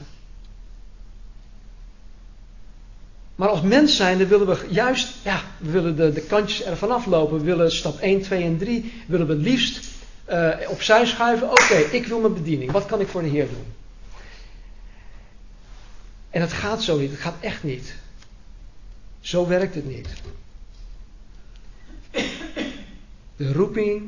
[3.34, 6.90] Maar als mens zijn, dan willen we juist, ja, we willen de, de kantjes ervan
[6.90, 7.38] aflopen.
[7.38, 9.96] We willen stap 1, 2 en 3, willen we het liefst
[10.30, 11.50] uh, opzij schuiven.
[11.50, 12.70] Oké, ik wil mijn bediening.
[12.70, 13.66] Wat kan ik voor de Heer doen?
[16.30, 17.10] En het gaat zo niet.
[17.10, 17.94] Het gaat echt niet.
[19.20, 20.08] Zo werkt het niet.
[23.36, 24.02] De roeping,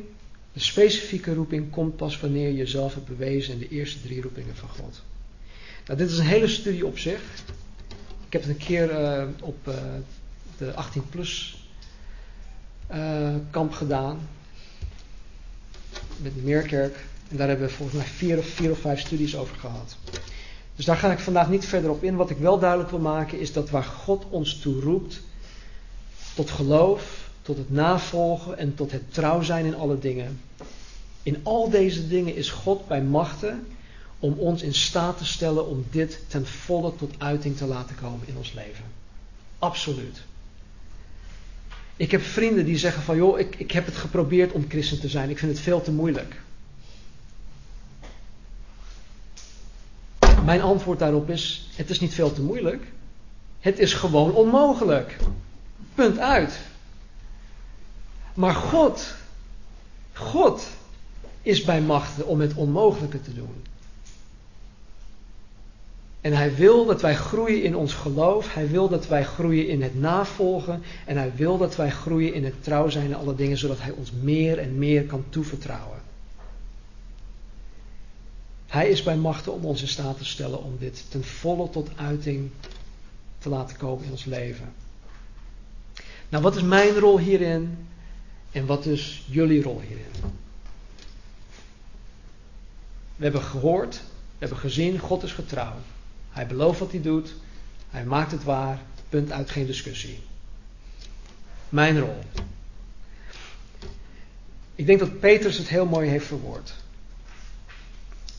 [0.52, 4.56] de specifieke roeping, komt pas wanneer je jezelf hebt bewezen in de eerste drie roepingen
[4.56, 5.02] van God.
[5.86, 7.20] Nou, dit is een hele studie op zich.
[8.26, 9.74] Ik heb het een keer uh, op uh,
[10.58, 11.64] de 18 plus
[12.92, 14.28] uh, kamp gedaan.
[16.22, 16.96] Met Meerkerk.
[17.28, 19.96] En daar hebben we volgens mij vier of, vier of vijf studies over gehad.
[20.76, 22.16] Dus daar ga ik vandaag niet verder op in.
[22.16, 25.20] Wat ik wel duidelijk wil maken is dat waar God ons toe roept,
[26.34, 30.40] tot geloof, tot het navolgen en tot het trouw zijn in alle dingen.
[31.22, 33.66] In al deze dingen is God bij machten
[34.18, 38.28] om ons in staat te stellen om dit ten volle tot uiting te laten komen
[38.28, 38.84] in ons leven.
[39.58, 40.22] Absoluut.
[42.00, 45.08] Ik heb vrienden die zeggen van joh, ik, ik heb het geprobeerd om christen te
[45.08, 45.30] zijn.
[45.30, 46.40] Ik vind het veel te moeilijk.
[50.44, 52.84] Mijn antwoord daarop is: het is niet veel te moeilijk.
[53.60, 55.16] Het is gewoon onmogelijk.
[55.94, 56.58] Punt uit.
[58.34, 59.14] Maar God,
[60.12, 60.66] God
[61.42, 63.62] is bij machten om het onmogelijke te doen.
[66.20, 68.54] En hij wil dat wij groeien in ons geloof.
[68.54, 70.82] Hij wil dat wij groeien in het navolgen.
[71.06, 73.90] En hij wil dat wij groeien in het trouw zijn in alle dingen, zodat hij
[73.90, 75.98] ons meer en meer kan toevertrouwen.
[78.66, 81.90] Hij is bij machten om ons in staat te stellen om dit ten volle tot
[81.96, 82.50] uiting
[83.38, 84.72] te laten komen in ons leven.
[86.28, 87.86] Nou, wat is mijn rol hierin
[88.52, 90.34] en wat is jullie rol hierin?
[93.16, 95.74] We hebben gehoord, we hebben gezien, God is getrouw.
[96.30, 97.34] Hij belooft wat hij doet,
[97.90, 100.20] hij maakt het waar, punt uit, geen discussie.
[101.68, 102.18] Mijn rol.
[104.74, 106.74] Ik denk dat Petrus het heel mooi heeft verwoord.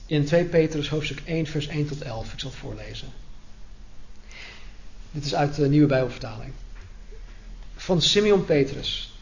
[0.05, 2.33] In 2 Petrus hoofdstuk 1, vers 1 tot 11.
[2.33, 3.07] Ik zal het voorlezen.
[5.11, 6.53] Dit is uit de nieuwe Bijbelvertaling.
[7.75, 9.13] Van Simeon Petrus,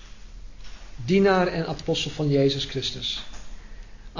[0.96, 3.24] dienaar en apostel van Jezus Christus.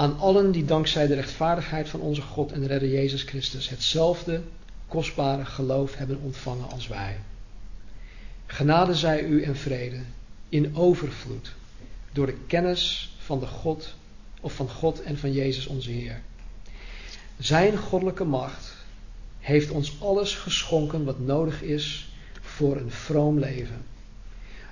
[0.00, 4.42] Aan allen die dankzij de rechtvaardigheid van onze God en redder Jezus Christus hetzelfde
[4.88, 7.18] kostbare geloof hebben ontvangen als wij.
[8.46, 10.00] Genade zij u en vrede
[10.48, 11.52] in overvloed
[12.12, 13.94] door de kennis van de God
[14.40, 16.20] of van God en van Jezus onze Heer.
[17.38, 18.76] Zijn goddelijke macht
[19.38, 23.84] heeft ons alles geschonken wat nodig is voor een vroom leven.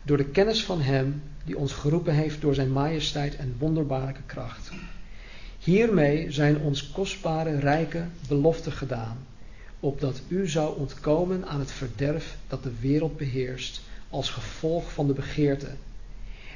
[0.02, 4.70] Door de kennis van Hem die ons geroepen heeft door Zijn majesteit en wonderbaarlijke kracht.
[5.68, 9.18] Hiermee zijn ons kostbare, rijke beloften gedaan,
[9.80, 15.12] opdat u zou ontkomen aan het verderf dat de wereld beheerst als gevolg van de
[15.12, 15.68] begeerte,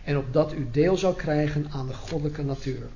[0.04, 2.88] en opdat u deel zou krijgen aan de goddelijke natuur.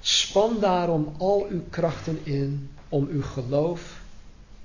[0.00, 4.00] Span daarom al uw krachten in om uw geloof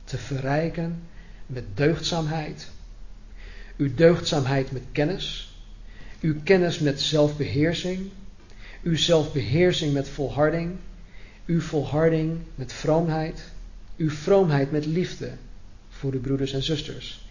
[0.03, 1.01] te verrijken
[1.45, 2.69] met deugdzaamheid,
[3.77, 5.53] uw deugdzaamheid met kennis,
[6.21, 8.11] uw kennis met zelfbeheersing,
[8.83, 10.75] uw zelfbeheersing met volharding,
[11.45, 13.43] uw volharding met vroomheid,
[13.97, 15.31] uw vroomheid met liefde
[15.89, 17.25] voor uw broeders en zusters,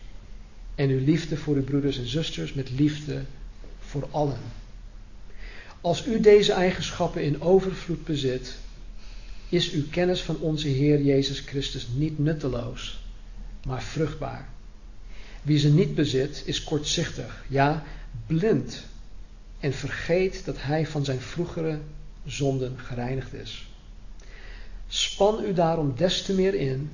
[0.74, 3.22] en uw liefde voor uw broeders en zusters met liefde
[3.80, 4.38] voor allen.
[5.80, 8.56] Als u deze eigenschappen in overvloed bezit,
[9.48, 13.04] is uw kennis van onze Heer Jezus Christus niet nutteloos,
[13.66, 14.48] maar vruchtbaar.
[15.42, 17.84] Wie ze niet bezit, is kortzichtig, ja,
[18.26, 18.82] blind
[19.62, 21.78] en vergeet dat hij van zijn vroegere
[22.24, 23.66] zonden gereinigd is.
[24.88, 26.90] Span u daarom des te meer in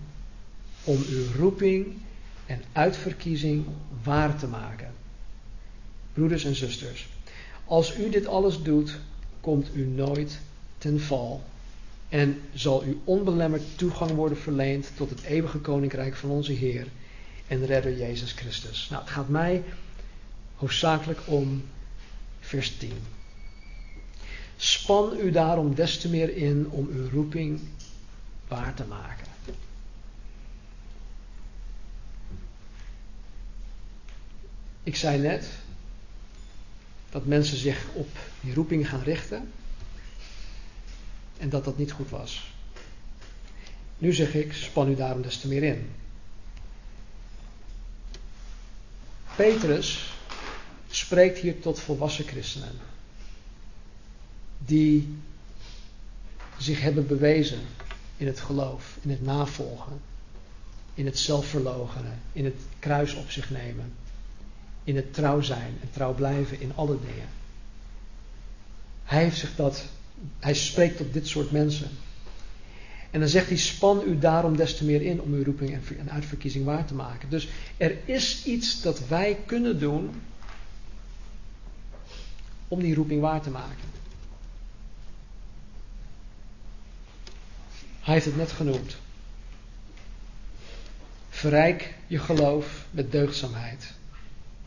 [0.84, 1.86] om uw roeping
[2.46, 3.64] en uitverkiezing
[4.02, 4.92] waar te maken.
[6.12, 7.08] Broeders en zusters,
[7.64, 8.98] als u dit alles doet,
[9.40, 10.38] komt u nooit
[10.78, 11.42] ten val
[12.08, 16.86] en zal u onbelemmerd toegang worden verleend tot het eeuwige koninkrijk van onze Heer
[17.46, 18.88] en Redder Jezus Christus.
[18.90, 19.62] Nou, het gaat mij
[20.56, 21.62] hoofdzakelijk om
[22.48, 22.92] vers 10.
[24.56, 27.60] Span u daarom des te meer in om uw roeping
[28.48, 29.26] waar te maken.
[34.82, 35.48] Ik zei net
[37.10, 38.08] dat mensen zich op
[38.40, 39.52] die roeping gaan richten
[41.38, 42.52] en dat dat niet goed was.
[43.98, 45.90] Nu zeg ik, span u daarom des te meer in.
[49.36, 50.17] Petrus
[50.90, 52.72] spreekt hier tot volwassen christenen.
[54.58, 55.16] Die
[56.58, 57.60] zich hebben bewezen
[58.16, 60.00] in het geloof, in het navolgen,
[60.94, 63.92] in het zelfverloochenen, in het kruis op zich nemen,
[64.84, 67.28] in het trouw zijn en trouw blijven in alle dingen.
[69.04, 69.84] Hij heeft zich dat,
[70.38, 71.88] hij spreekt tot dit soort mensen.
[73.10, 76.10] En dan zegt hij: span u daarom des te meer in om uw roeping en
[76.10, 77.30] uitverkiezing waar te maken.
[77.30, 80.10] Dus er is iets dat wij kunnen doen
[82.68, 83.96] om die roeping waar te maken.
[88.00, 88.96] Hij heeft het net genoemd.
[91.28, 93.92] Verrijk je geloof met deugdzaamheid,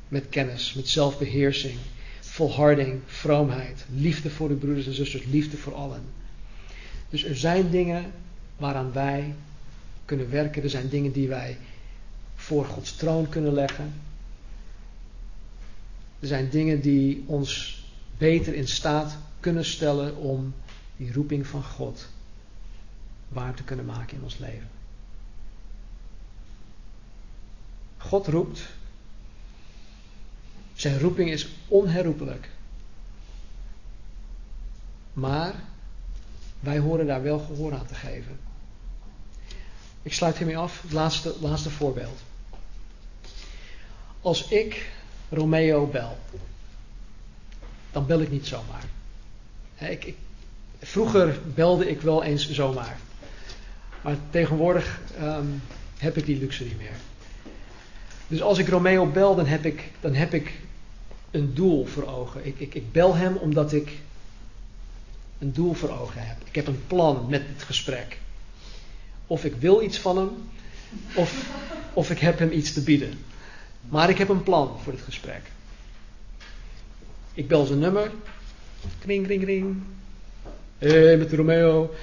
[0.08, 1.78] met kennis, met zelfbeheersing,
[2.20, 6.04] volharding, vroomheid, liefde voor de broeders en zusters, liefde voor allen.
[7.10, 8.12] Dus er zijn dingen
[8.58, 9.34] waaraan wij
[10.06, 11.58] kunnen werken, er zijn dingen die wij
[12.36, 13.94] voor Gods troon kunnen leggen.
[16.20, 17.81] Er zijn dingen die ons
[18.22, 20.54] beter in staat kunnen stellen om
[20.98, 22.08] die roeping van God
[23.28, 24.70] waar te kunnen maken in ons leven.
[27.98, 28.62] God roept.
[30.74, 32.50] Zijn roeping is onherroepelijk.
[35.14, 35.54] Maar
[36.60, 38.40] wij horen daar wel gehoor aan te geven.
[40.02, 40.82] Ik sluit hiermee af.
[40.82, 42.20] Het laatste, laatste voorbeeld.
[44.22, 44.92] Als ik
[45.30, 46.18] Romeo bel,
[47.92, 48.84] dan bel ik niet zomaar.
[49.78, 50.16] Ik, ik,
[50.80, 52.98] vroeger belde ik wel eens zomaar.
[54.02, 55.46] Maar tegenwoordig ehm,
[55.98, 56.96] heb ik die luxe niet meer.
[58.28, 60.60] Dus als ik Romeo bel, dan heb ik, dan heb ik
[61.32, 62.46] een doel voor ogen.
[62.46, 63.92] Ik, ik, ik bel hem omdat ik
[65.40, 66.38] een doel voor ogen heb.
[66.44, 68.18] Ik heb een plan met het gesprek.
[69.28, 70.30] Of ik wil iets van hem,
[71.16, 71.50] of,
[71.94, 73.14] of ik heb hem iets te bieden.
[73.90, 75.42] Maar ik heb een plan voor het gesprek.
[77.34, 78.12] Ik bel zijn nummer.
[79.00, 79.84] Kring, kring, kring.
[80.78, 81.94] Hé, met Romeo.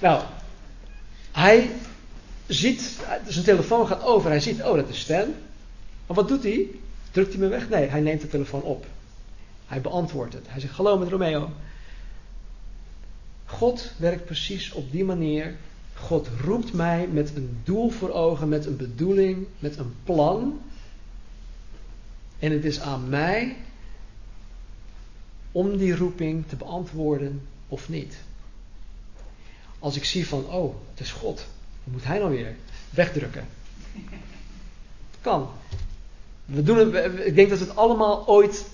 [0.00, 0.22] Nou,
[1.32, 1.70] hij
[2.46, 2.98] ziet,
[3.28, 4.30] zijn telefoon gaat over.
[4.30, 5.34] Hij ziet, oh, dat is Stan.
[6.06, 6.68] Maar wat doet hij?
[7.10, 7.68] Drukt hij me weg?
[7.68, 8.86] Nee, hij neemt de telefoon op.
[9.66, 10.44] Hij beantwoordt het.
[10.48, 11.50] Hij zegt, hallo met Romeo.
[13.44, 15.54] God werkt precies op die manier.
[15.94, 20.60] God roept mij met een doel voor ogen, met een bedoeling, met een plan.
[22.38, 23.56] En het is aan mij
[25.54, 28.16] om die roeping te beantwoorden of niet.
[29.78, 31.46] Als ik zie van, oh, het is God,
[31.84, 32.56] wat moet hij nou weer?
[32.90, 33.46] Wegdrukken.
[35.20, 35.48] Kan.
[36.44, 38.64] We doen het, ik denk dat we het allemaal ooit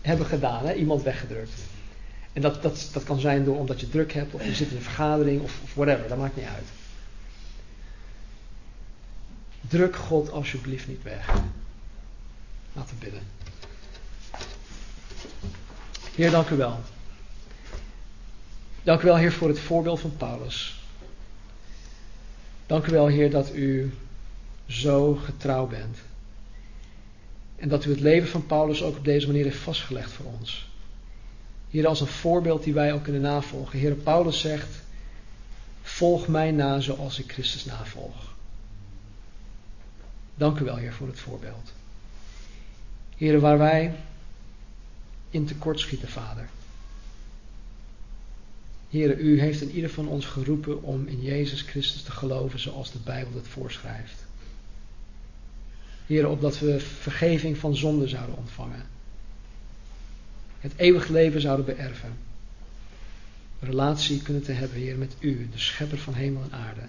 [0.00, 0.74] hebben gedaan, hè?
[0.74, 1.52] iemand weggedrukt.
[2.32, 4.76] En dat, dat, dat kan zijn door omdat je druk hebt, of je zit in
[4.76, 6.66] een vergadering, of, of whatever, dat maakt niet uit.
[9.60, 11.26] Druk God alsjeblieft niet weg.
[12.72, 13.22] Laten we bidden.
[16.18, 16.80] Heer, dank u wel.
[18.82, 20.82] Dank u wel, Heer, voor het voorbeeld van Paulus.
[22.66, 23.94] Dank u wel, Heer, dat u
[24.66, 25.98] zo getrouw bent.
[27.56, 30.68] En dat u het leven van Paulus ook op deze manier heeft vastgelegd voor ons.
[31.68, 33.78] Hier als een voorbeeld die wij ook kunnen navolgen.
[33.78, 34.82] Heer Paulus zegt:
[35.82, 38.34] Volg mij na zoals ik Christus navolg.
[40.34, 41.72] Dank u wel, Heer, voor het voorbeeld.
[43.16, 43.94] Heer, waar wij
[45.30, 46.48] in tekort schieten, Vader.
[48.90, 52.92] Heer, u heeft in ieder van ons geroepen om in Jezus Christus te geloven zoals
[52.92, 54.24] de Bijbel het voorschrijft.
[56.06, 58.86] Heer, opdat we vergeving van zonde zouden ontvangen.
[60.58, 62.12] Het eeuwig leven zouden beërven.
[63.60, 66.88] Relatie kunnen te hebben, Heer, met u, de schepper van hemel en aarde.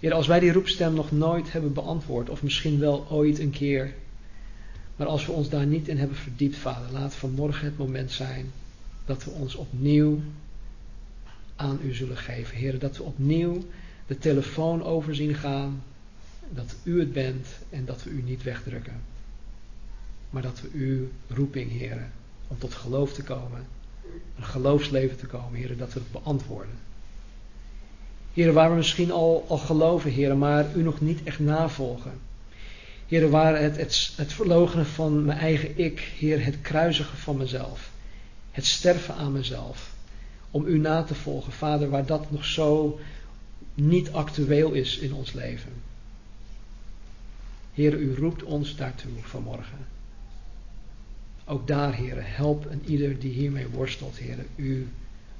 [0.00, 3.94] Heer, als wij die roepstem nog nooit hebben beantwoord, of misschien wel ooit een keer,
[4.98, 8.52] maar als we ons daar niet in hebben verdiept, Vader, laat vanmorgen het moment zijn
[9.04, 10.20] dat we ons opnieuw
[11.56, 12.56] aan u zullen geven.
[12.56, 13.64] Heer, dat we opnieuw
[14.06, 15.82] de telefoon overzien gaan,
[16.50, 19.00] dat u het bent en dat we u niet wegdrukken.
[20.30, 22.10] Maar dat we uw roeping, Heer,
[22.48, 23.66] om tot geloof te komen,
[24.36, 26.76] een geloofsleven te komen, Heer, dat we het beantwoorden.
[28.32, 32.12] Heer, waar we misschien al, al geloven, Heer, maar u nog niet echt navolgen.
[33.08, 34.32] Heer, waar het, het, het
[34.86, 37.90] van mijn eigen ik, Heer, het kruisigen van mezelf,
[38.50, 39.94] het sterven aan mezelf,
[40.50, 43.00] om u na te volgen, Vader, waar dat nog zo
[43.74, 45.72] niet actueel is in ons leven.
[47.74, 49.86] Heer, u roept ons daartoe vanmorgen.
[51.44, 54.84] Ook daar, Heer, help en ieder die hiermee worstelt, Heer, uw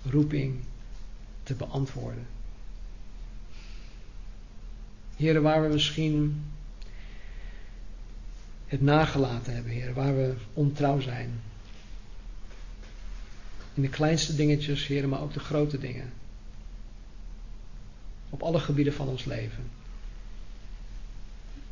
[0.04, 0.56] roeping
[1.42, 2.26] te beantwoorden.
[5.16, 6.42] Heer, waar we misschien
[8.68, 11.40] het nagelaten hebben, Heer, waar we ontrouw zijn.
[13.74, 16.12] In de kleinste dingetjes, Heer, maar ook de grote dingen.
[18.30, 19.70] Op alle gebieden van ons leven.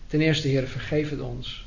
[0.06, 1.66] Ten eerste, Heer, vergeef het ons.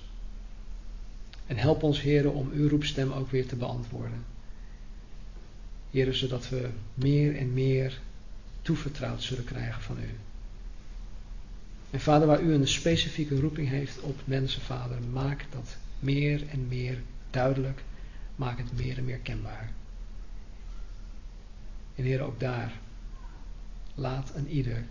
[1.47, 4.25] En help ons, Heer, om uw roepstem ook weer te beantwoorden.
[5.91, 7.99] Heer, zodat we meer en meer
[8.61, 10.28] toevertrouwd zullen krijgen van u.
[11.91, 16.67] En vader, waar u een specifieke roeping heeft op mensen, vader, maak dat meer en
[16.67, 17.81] meer duidelijk.
[18.35, 19.71] Maak het meer en meer kenbaar.
[21.95, 22.73] En Heer, ook daar,
[23.95, 24.85] laat een ieder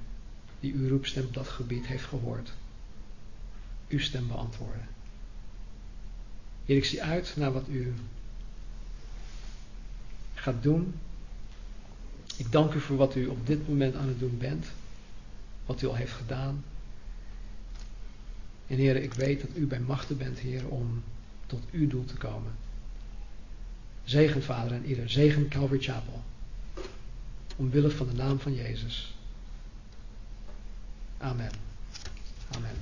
[0.61, 2.53] die uw roepstem op dat gebied heeft gehoord,
[3.89, 4.89] uw stem beantwoorden.
[6.65, 7.95] Heer, ik zie uit naar wat u
[10.35, 10.95] gaat doen.
[12.37, 14.67] Ik dank u voor wat u op dit moment aan het doen bent.
[15.67, 16.65] Wat u al heeft gedaan.
[18.69, 21.03] En Heer, ik weet dat u bij machten bent, Heer, om
[21.47, 22.53] tot uw doel te komen.
[24.05, 25.11] Zegen, Vader, en ieder.
[25.11, 26.23] Zegen Calvary Chapel.
[27.57, 29.15] Omwille van de naam van Jezus.
[31.19, 31.51] Amen.
[32.51, 32.77] Amen.